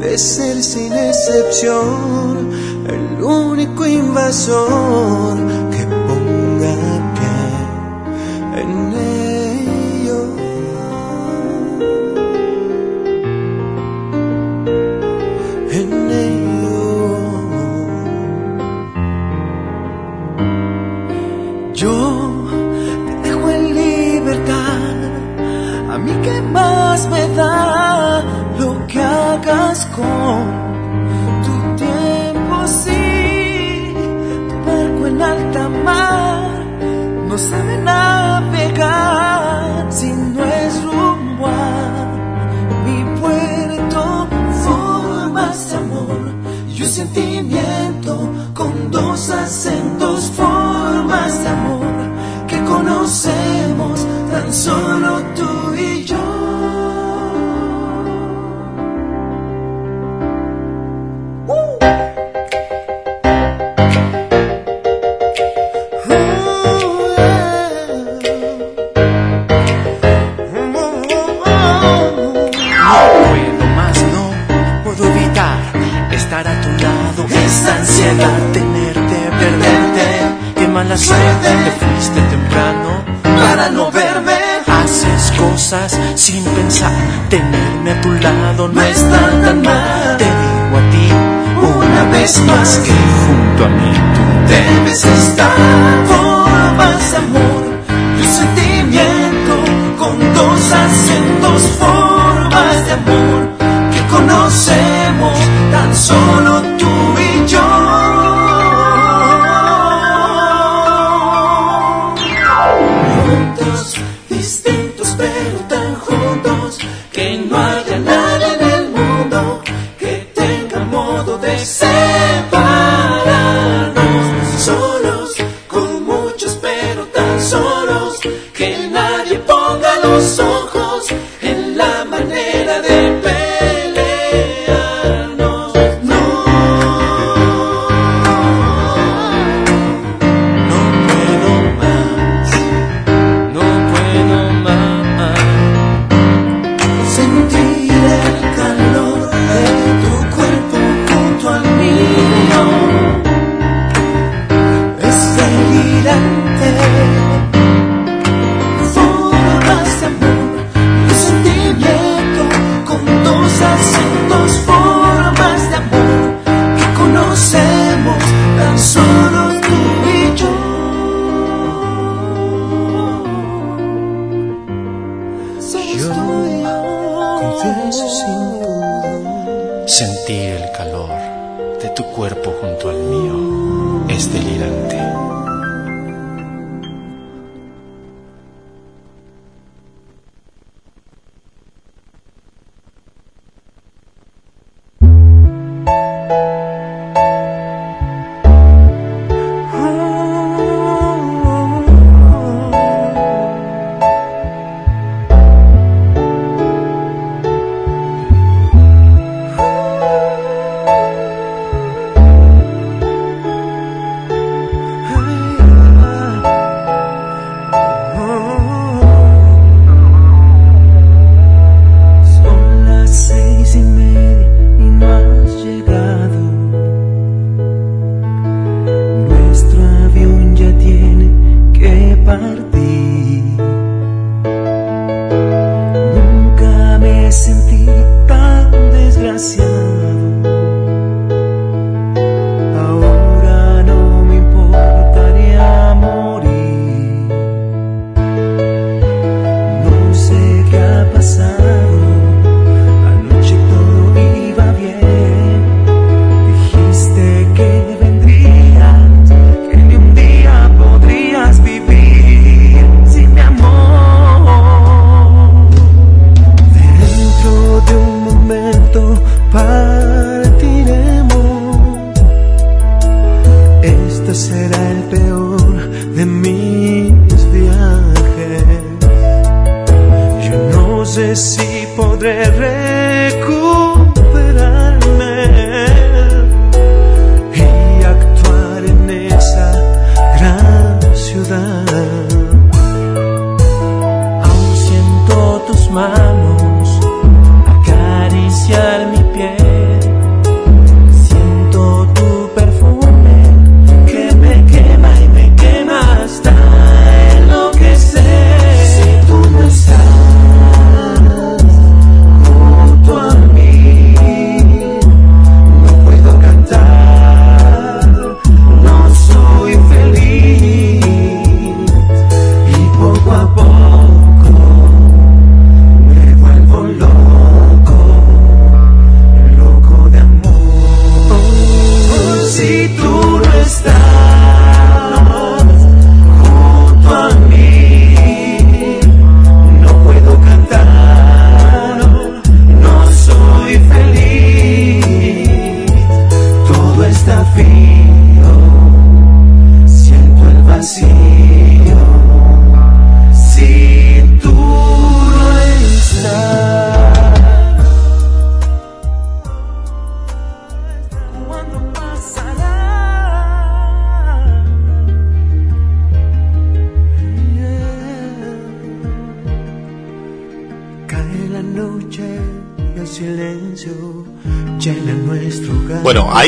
[0.00, 2.50] de ser sin excepción
[2.86, 5.38] el único invasor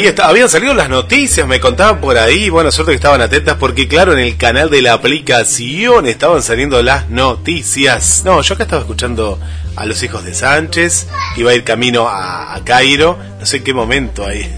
[0.07, 3.87] ahí habían salido las noticias, me contaban por ahí, bueno, suerte que estaban atentas porque
[3.87, 8.23] claro, en el canal de la aplicación estaban saliendo las noticias.
[8.25, 9.39] No, yo acá estaba escuchando
[9.77, 13.65] a los hijos de Sánchez, iba a ir camino a, a Cairo, no sé en
[13.65, 14.53] qué momento ahí.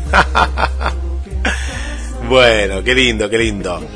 [2.28, 3.86] bueno, qué lindo, qué lindo.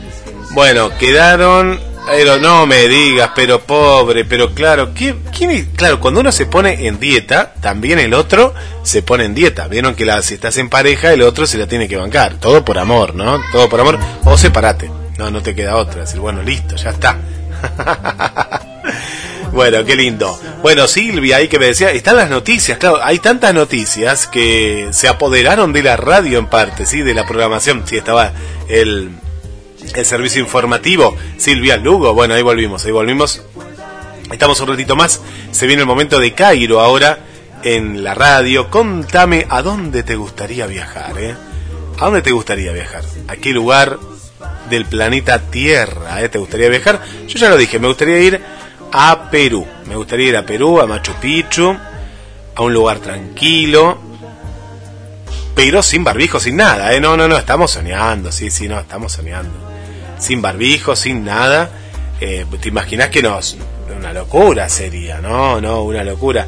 [0.51, 1.81] Bueno, quedaron,
[2.11, 6.87] pero no me digas, pero pobre, pero claro, ¿qué, quién claro, cuando uno se pone
[6.87, 9.69] en dieta, también el otro se pone en dieta.
[9.69, 12.35] Vieron que la, si estás en pareja, el otro se la tiene que bancar.
[12.35, 13.41] Todo por amor, ¿no?
[13.53, 13.99] Todo por amor.
[14.25, 14.91] O separate.
[15.19, 16.03] No, no te queda otra.
[16.03, 17.19] Decir, bueno, listo, ya está.
[19.53, 20.39] Bueno, qué lindo.
[20.63, 25.09] Bueno, Silvia, ahí que me decía, están las noticias, claro, hay tantas noticias que se
[25.09, 27.83] apoderaron de la radio en parte, sí, de la programación.
[27.87, 28.33] Sí, estaba
[28.69, 29.11] el,
[29.95, 33.43] el servicio informativo, Silvia Lugo, bueno, ahí volvimos, ahí volvimos.
[34.31, 35.21] Estamos un ratito más,
[35.51, 37.19] se viene el momento de Cairo ahora
[37.63, 38.71] en la radio.
[38.71, 41.35] Contame a dónde te gustaría viajar, ¿eh?
[41.99, 43.03] ¿A dónde te gustaría viajar?
[43.27, 43.99] ¿A qué lugar
[44.71, 47.01] del planeta Tierra eh, te gustaría viajar?
[47.27, 48.41] Yo ya lo dije, me gustaría ir
[48.93, 49.67] a Perú.
[49.87, 51.77] Me gustaría ir a Perú, a Machu Picchu,
[52.55, 53.99] a un lugar tranquilo,
[55.55, 57.01] pero sin barbijo, sin nada, ¿eh?
[57.01, 59.68] No, no, no, estamos soñando, sí, sí, no, estamos soñando.
[60.19, 61.71] Sin barbijo, sin nada.
[62.21, 63.57] Eh, ¿Te imaginas que nos...
[63.97, 65.61] Una locura sería, ¿no?
[65.61, 66.47] No, una locura.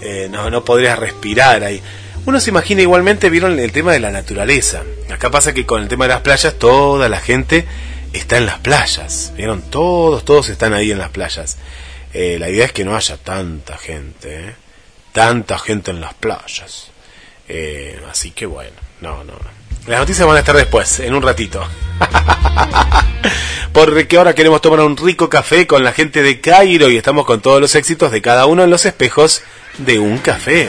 [0.00, 1.80] Eh, no, no podrías respirar ahí.
[2.26, 4.82] Uno se imagina igualmente, vieron el tema de la naturaleza.
[5.10, 7.66] Acá pasa que con el tema de las playas, toda la gente
[8.12, 9.32] está en las playas.
[9.36, 11.58] Vieron, todos, todos están ahí en las playas.
[12.12, 14.54] Eh, la idea es que no haya tanta gente, ¿eh?
[15.12, 16.88] tanta gente en las playas.
[17.48, 19.34] Eh, así que bueno, no, no.
[19.90, 21.66] Las noticias van a estar después, en un ratito.
[23.72, 27.40] Porque ahora queremos tomar un rico café con la gente de Cairo y estamos con
[27.40, 29.42] todos los éxitos de cada uno en los espejos
[29.78, 30.68] de un café.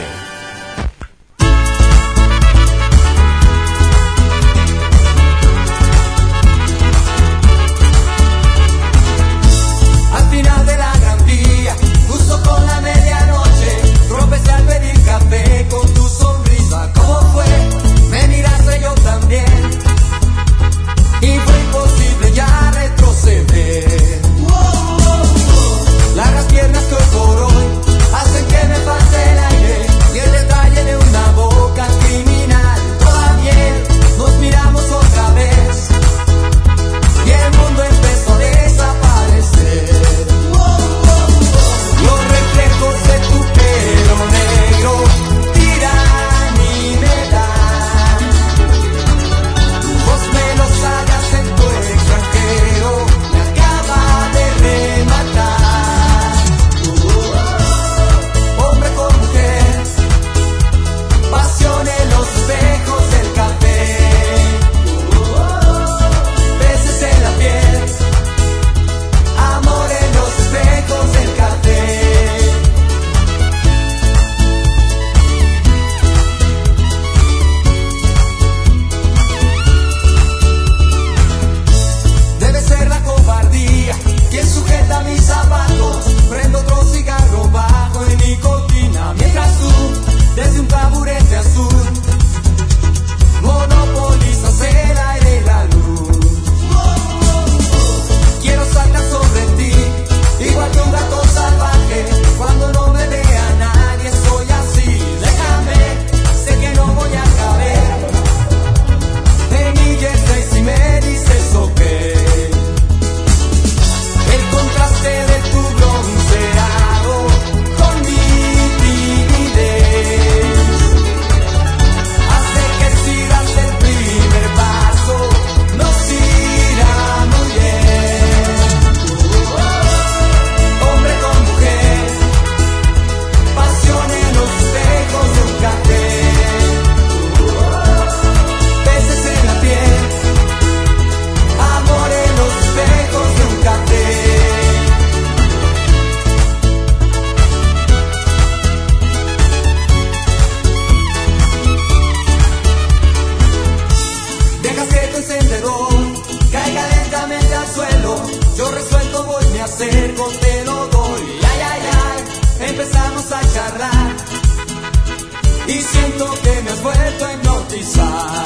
[167.72, 168.41] batizar.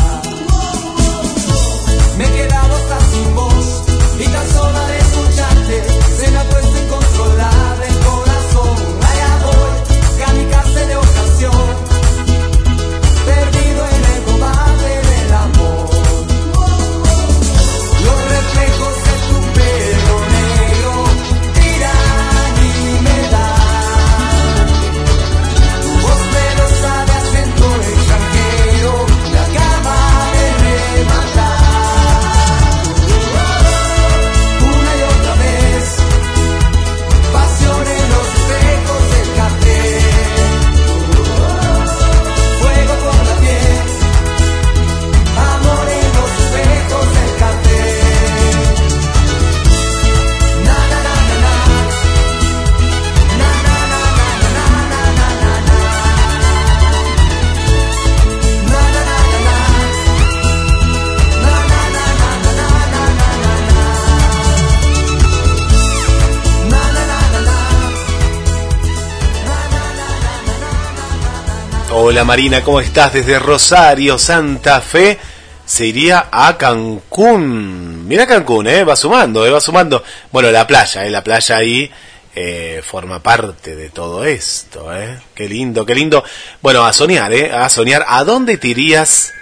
[72.16, 73.12] Hola Marina, ¿cómo estás?
[73.12, 75.18] Desde Rosario, Santa Fe,
[75.66, 78.08] se iría a Cancún.
[78.08, 78.84] Mira Cancún, ¿eh?
[78.84, 79.50] Va sumando, ¿eh?
[79.50, 80.02] Va sumando.
[80.32, 81.10] Bueno, la playa, ¿eh?
[81.10, 81.90] La playa ahí
[82.34, 85.18] eh, forma parte de todo esto, ¿eh?
[85.34, 86.24] Qué lindo, qué lindo.
[86.62, 87.52] Bueno, a soñar, ¿eh?
[87.52, 88.06] A soñar.
[88.08, 89.34] ¿A dónde te irías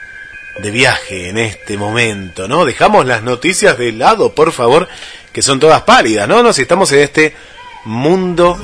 [0.60, 2.64] de viaje en este momento, no?
[2.64, 4.88] Dejamos las noticias de lado, por favor,
[5.32, 6.42] que son todas pálidas, ¿no?
[6.42, 7.36] Nos estamos en este
[7.84, 8.59] mundo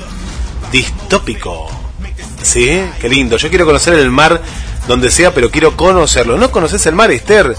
[0.72, 1.89] distópico.
[2.42, 2.82] ¿Sí?
[3.00, 3.36] Qué lindo.
[3.36, 4.40] Yo quiero conocer el mar
[4.88, 6.36] donde sea, pero quiero conocerlo.
[6.38, 7.54] ¿No conoces el mar, Esther?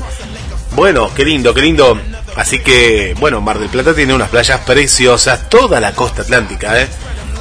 [0.76, 2.00] Bueno, qué lindo, qué lindo.
[2.36, 6.88] Así que, bueno, Mar del Plata tiene unas playas preciosas, toda la costa atlántica, ¿eh?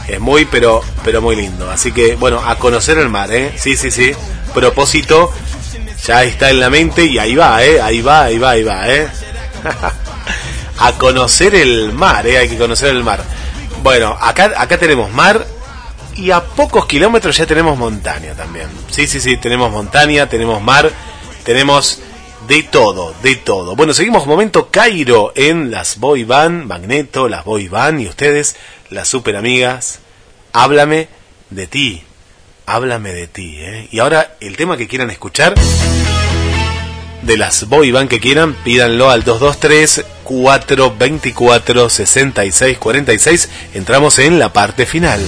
[0.08, 1.70] Es muy, pero, pero muy lindo.
[1.70, 3.52] Así que, bueno, a conocer el mar, ¿eh?
[3.56, 4.12] Sí, sí, sí.
[4.52, 5.32] Propósito,
[6.04, 7.80] ya está en la mente y ahí va, ¿eh?
[7.80, 9.08] Ahí va, ahí va, ahí va, ¿eh?
[10.78, 12.38] a conocer el mar, ¿eh?
[12.38, 13.22] Hay que conocer el mar.
[13.84, 15.46] Bueno, acá, acá tenemos mar
[16.20, 18.68] y a pocos kilómetros ya tenemos montaña también.
[18.90, 20.90] Sí, sí, sí, tenemos montaña, tenemos mar,
[21.44, 22.00] tenemos
[22.46, 23.74] de todo, de todo.
[23.74, 28.56] Bueno, seguimos momento Cairo en las boy band, Magneto, las boy band y ustedes,
[28.90, 30.00] las super amigas.
[30.52, 31.08] Háblame
[31.48, 32.02] de ti,
[32.66, 33.56] háblame de ti.
[33.58, 33.88] ¿eh?
[33.90, 35.54] Y ahora el tema que quieran escuchar
[37.22, 43.48] de las boy band que quieran, pídanlo al 223 424 6646.
[43.74, 45.20] Entramos en la parte final.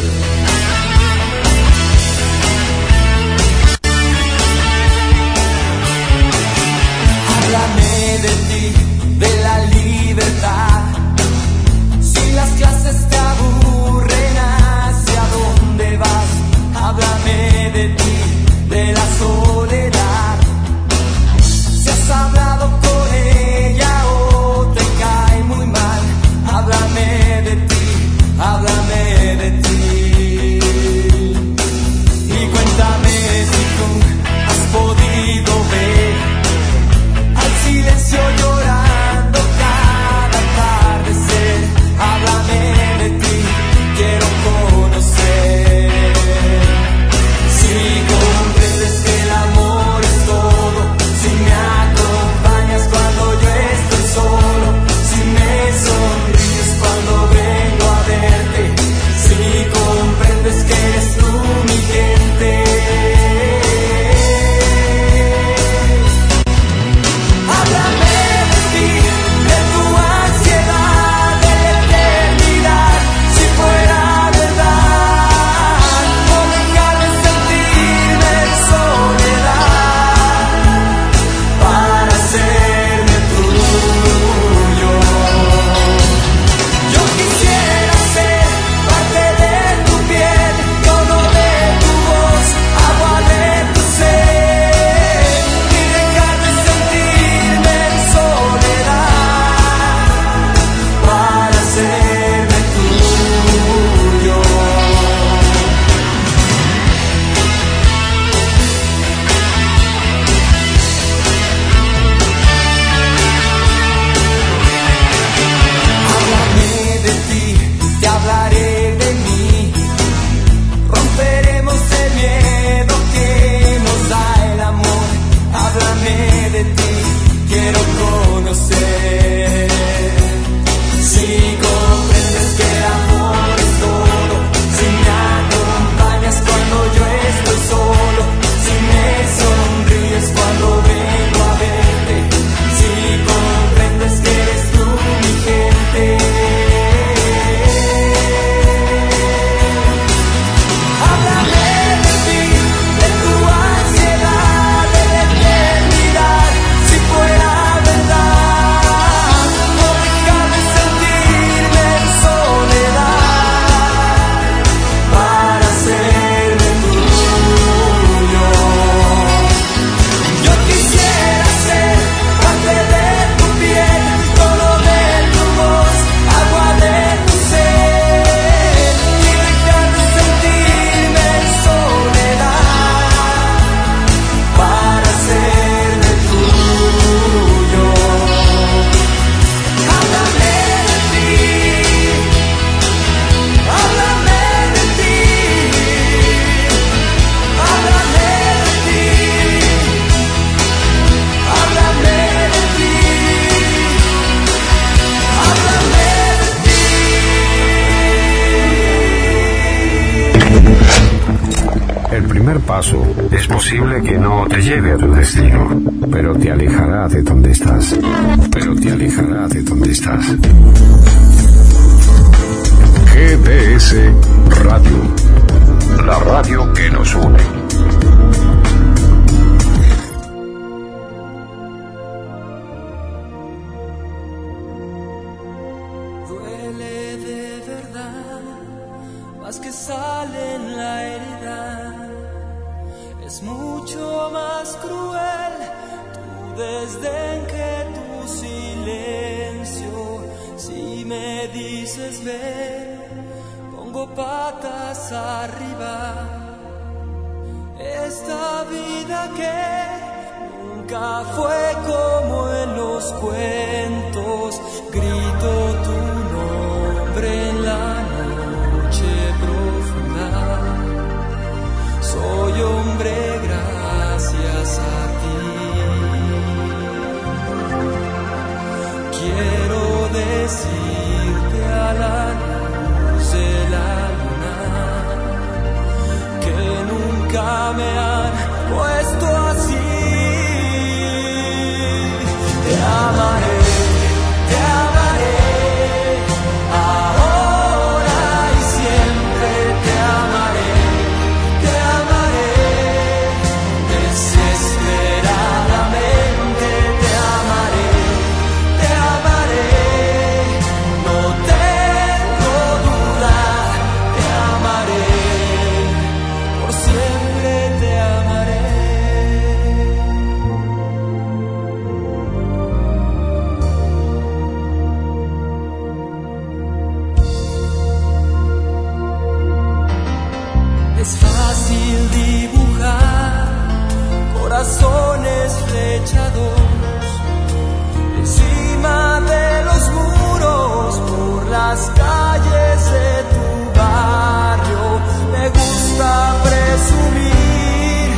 [341.53, 343.47] las calles de tu
[343.79, 344.85] barrio.
[345.33, 346.11] Me gusta
[346.49, 348.09] presumir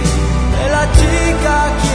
[0.56, 1.93] de la chica que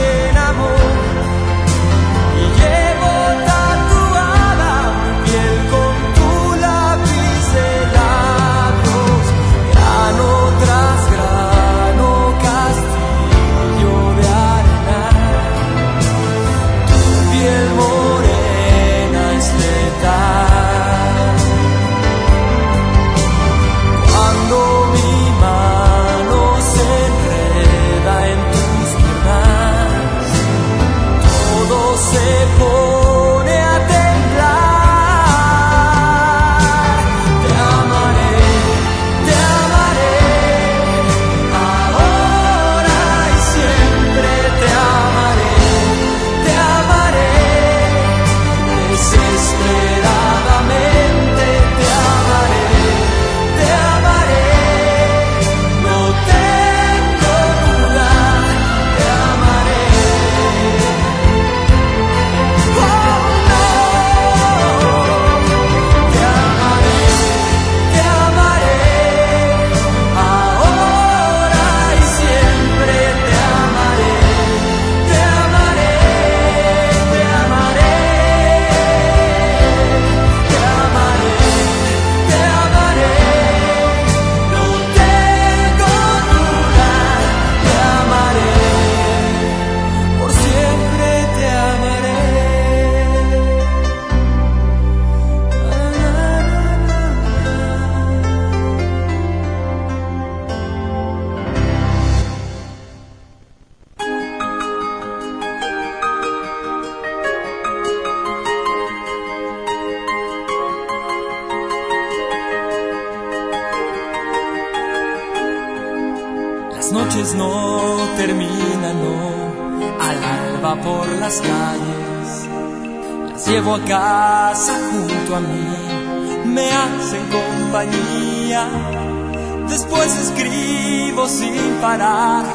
[129.99, 132.45] pues escribo sin parar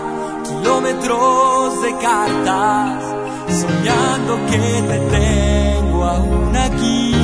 [0.45, 3.05] kilómetros de cartas,
[3.61, 4.59] soñando que
[4.91, 7.15] te tengo aún aquí.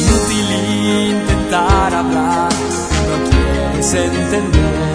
[0.00, 0.48] Inútil
[1.12, 2.52] intentar hablar,
[3.08, 4.92] no quieres entender.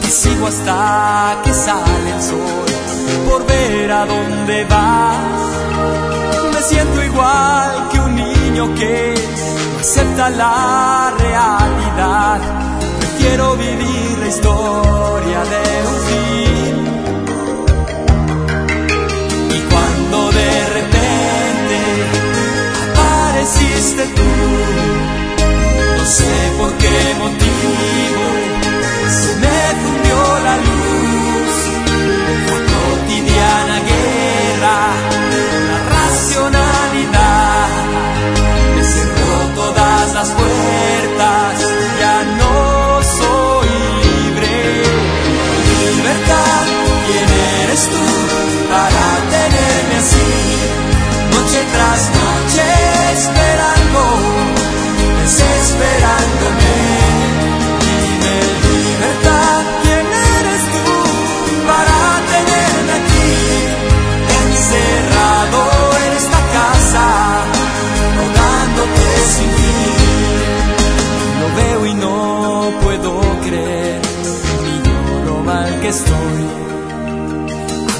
[0.00, 2.66] Te sigo hasta que sale el sol
[3.28, 5.42] por ver a dónde vas.
[6.52, 7.81] Me siento igual
[9.82, 12.40] acepta la realidad.
[13.18, 16.74] Quiero vivir la historia de un fin.
[19.56, 21.78] Y cuando de repente
[22.92, 24.30] apareciste tú,
[25.98, 28.01] no sé por qué motivo.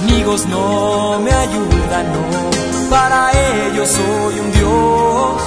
[0.01, 5.43] Amigos no me ayudan, no, para ellos soy un Dios.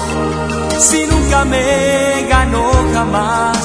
[0.77, 3.57] Si nunca me ganó jamás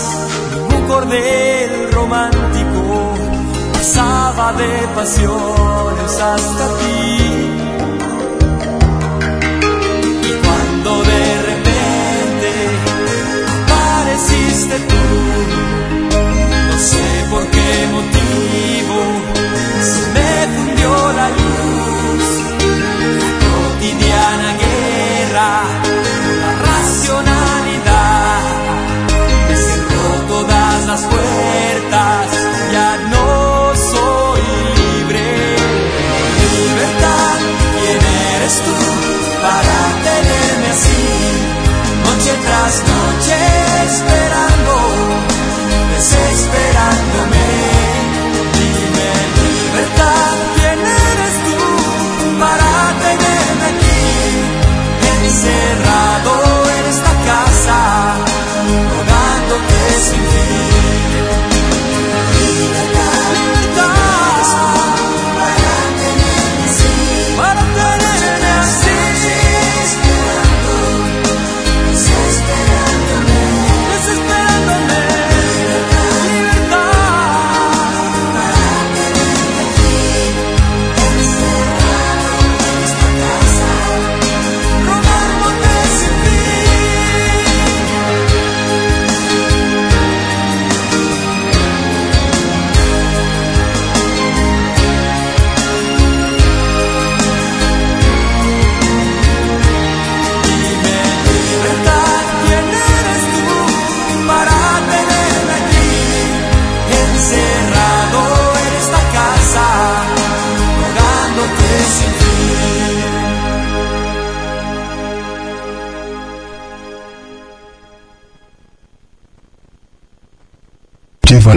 [0.54, 3.12] ningún cordel romántico,
[3.74, 7.18] pasaba de pasiones hasta ti.
[10.24, 12.50] Y cuando de repente
[13.62, 15.04] apareciste tú,
[16.70, 18.49] no sé por qué motivo
[20.14, 22.24] me fundió la luz,
[23.52, 24.58] cotidiana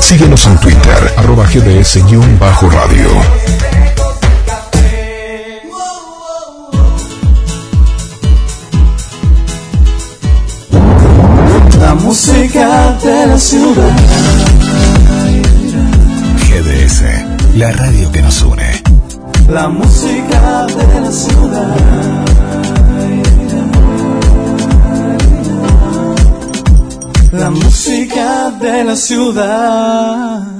[0.00, 3.08] Síguenos en Twitter, arroba gds-radio.
[11.80, 13.90] La música de la ciudad.
[16.48, 18.53] GDS, la radio que nos une.
[19.48, 21.76] La música de la ciudad.
[27.32, 30.53] La música de la ciudad.